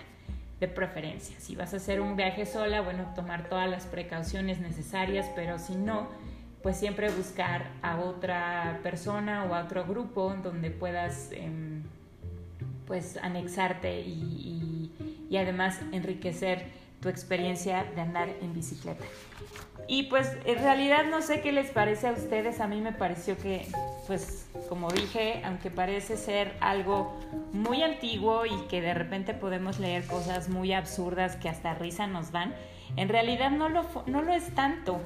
de 0.59 0.67
preferencia. 0.67 1.39
Si 1.39 1.55
vas 1.55 1.73
a 1.73 1.77
hacer 1.77 2.01
un 2.01 2.15
viaje 2.15 2.45
sola, 2.45 2.81
bueno, 2.81 3.11
tomar 3.15 3.47
todas 3.47 3.69
las 3.69 3.85
precauciones 3.85 4.59
necesarias, 4.59 5.29
pero 5.35 5.59
si 5.59 5.75
no, 5.75 6.07
pues 6.63 6.77
siempre 6.77 7.09
buscar 7.11 7.67
a 7.83 7.99
otra 7.99 8.79
persona 8.81 9.45
o 9.45 9.53
a 9.53 9.63
otro 9.63 9.85
grupo 9.85 10.35
donde 10.41 10.71
puedas 10.71 11.31
em, 11.31 11.83
pues 12.87 13.17
anexarte 13.21 14.01
y, 14.01 14.46
y 15.29 15.37
además 15.37 15.79
enriquecer 15.91 16.65
tu 17.01 17.09
experiencia 17.09 17.83
de 17.95 18.01
andar 18.01 18.29
en 18.41 18.53
bicicleta. 18.53 19.05
Y 19.89 20.03
pues 20.03 20.35
en 20.45 20.57
realidad 20.57 21.05
no 21.09 21.21
sé 21.21 21.39
qué 21.39 21.53
les 21.53 21.71
parece 21.71 22.07
a 22.07 22.11
ustedes, 22.11 22.59
a 22.59 22.67
mí 22.67 22.81
me 22.81 22.91
pareció 22.91 23.37
que, 23.37 23.65
pues 24.05 24.49
como 24.67 24.91
dije, 24.91 25.41
aunque 25.45 25.71
parece 25.71 26.17
ser 26.17 26.57
algo 26.59 27.17
muy 27.53 27.83
antiguo 27.83 28.45
y 28.45 28.67
que 28.67 28.81
de 28.81 28.93
repente 28.93 29.33
podemos 29.33 29.79
leer 29.79 30.05
cosas 30.05 30.49
muy 30.49 30.73
absurdas 30.73 31.37
que 31.37 31.47
hasta 31.47 31.73
risa 31.73 32.05
nos 32.05 32.33
dan, 32.33 32.53
en 32.97 33.07
realidad 33.07 33.49
no 33.51 33.69
lo, 33.69 33.85
no 34.07 34.21
lo 34.23 34.33
es 34.33 34.53
tanto. 34.55 35.01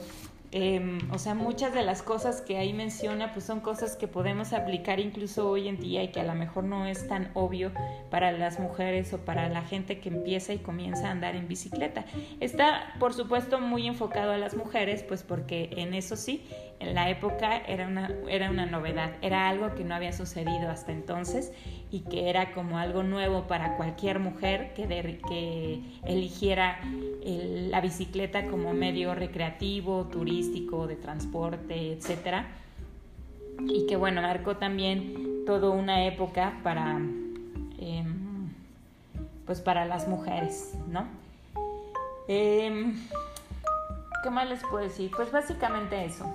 Em, 0.54 1.00
o 1.12 1.18
sea, 1.18 1.34
muchas 1.34 1.74
de 1.74 1.82
las 1.82 2.02
cosas 2.02 2.42
que 2.42 2.58
ahí 2.58 2.74
menciona, 2.74 3.32
pues 3.32 3.46
son 3.46 3.62
cosas 3.62 3.96
que 3.96 4.08
podemos 4.08 4.52
aplicar 4.52 5.00
incluso 5.00 5.50
hoy 5.50 5.70
en 5.70 5.80
día 5.80 6.04
y 6.04 6.10
que 6.10 6.20
a 6.20 6.26
lo 6.26 6.36
mejor 6.36 6.66
no 6.66 6.86
es 6.86 7.08
tan 7.08 7.32
obvio 7.36 7.72
para 8.10 8.34
las 8.34 8.60
mujeres 8.60 9.14
o 9.14 9.20
para 9.20 9.48
la 9.48 9.62
gente 9.62 10.00
que 10.00 10.10
empieza 10.10 10.54
y 10.54 10.58
comienza 10.58 11.08
a 11.08 11.12
andar 11.12 11.38
en 11.38 11.48
bicicleta. 11.48 12.04
Está, 12.42 12.96
por 13.00 13.14
supuesto, 13.14 13.62
muy 13.62 13.88
enfocado 13.88 14.34
a 14.34 14.38
las 14.38 14.56
mujeres, 14.56 15.04
pues 15.04 15.24
porque 15.24 15.70
en 15.78 15.94
eso 15.94 16.18
sí, 16.18 16.44
en 16.82 16.96
la 16.96 17.10
época 17.10 17.58
era 17.67 17.88
una, 17.88 18.12
era 18.28 18.50
una 18.50 18.65
novedad, 18.65 19.12
era 19.22 19.48
algo 19.50 19.76
que 19.76 19.84
no 19.84 19.94
había 19.94 20.13
sucedido 20.13 20.70
hasta 20.70 20.91
entonces 20.91 21.54
y 21.91 22.02
que 22.02 22.30
era 22.30 22.54
como 22.54 22.80
algo 22.80 23.04
nuevo 23.04 23.44
para 23.44 23.78
cualquier 23.78 24.20
mujer 24.20 24.74
que, 24.74 24.88
que 25.28 25.82
eligiera 26.06 26.80
la 27.24 27.82
bicicleta 27.82 28.48
como 28.48 28.74
medio 28.74 29.13
recreativo, 29.13 30.06
turístico, 30.06 30.88
de 30.88 30.96
transporte, 30.96 31.94
etc. 31.94 32.46
Y 33.67 33.86
que 33.86 33.96
bueno, 33.96 34.22
marcó 34.22 34.58
también 34.58 35.46
toda 35.46 35.70
una 35.70 36.06
época 36.06 36.60
para, 36.63 36.98
em, 37.78 38.50
pues 39.46 39.62
para 39.62 39.86
las 39.86 40.08
mujeres, 40.08 40.74
¿no? 40.88 41.06
Em, 42.28 42.96
¿Qué 44.24 44.30
más 44.30 44.48
les 44.48 44.62
puedo 44.62 44.84
decir? 44.84 45.12
Pues 45.15 45.32
básicamente 45.32 46.06
eso. 46.06 46.26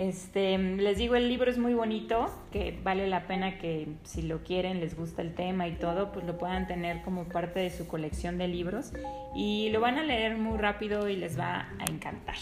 Este, 0.00 0.56
les 0.56 0.96
digo, 0.96 1.14
el 1.14 1.28
libro 1.28 1.50
es 1.50 1.58
muy 1.58 1.74
bonito, 1.74 2.30
que 2.50 2.80
vale 2.82 3.06
la 3.06 3.26
pena 3.26 3.58
que 3.58 3.86
si 4.02 4.22
lo 4.22 4.42
quieren, 4.42 4.80
les 4.80 4.96
gusta 4.96 5.20
el 5.20 5.34
tema 5.34 5.68
y 5.68 5.72
todo, 5.72 6.10
pues 6.10 6.24
lo 6.24 6.38
puedan 6.38 6.66
tener 6.66 7.02
como 7.02 7.24
parte 7.24 7.60
de 7.60 7.68
su 7.68 7.86
colección 7.86 8.38
de 8.38 8.48
libros 8.48 8.94
y 9.34 9.68
lo 9.68 9.82
van 9.82 9.98
a 9.98 10.02
leer 10.02 10.38
muy 10.38 10.56
rápido 10.56 11.06
y 11.10 11.16
les 11.16 11.38
va 11.38 11.68
a 11.78 11.84
encantar. 11.90 12.36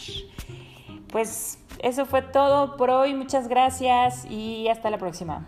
Pues 1.09 1.59
eso 1.83 2.07
fue 2.07 2.23
todo 2.23 2.77
por 2.77 2.90
hoy, 2.90 3.12
muchas 3.14 3.49
gracias 3.49 4.25
y 4.31 4.68
hasta 4.68 4.88
la 4.88 4.99
próxima. 4.99 5.44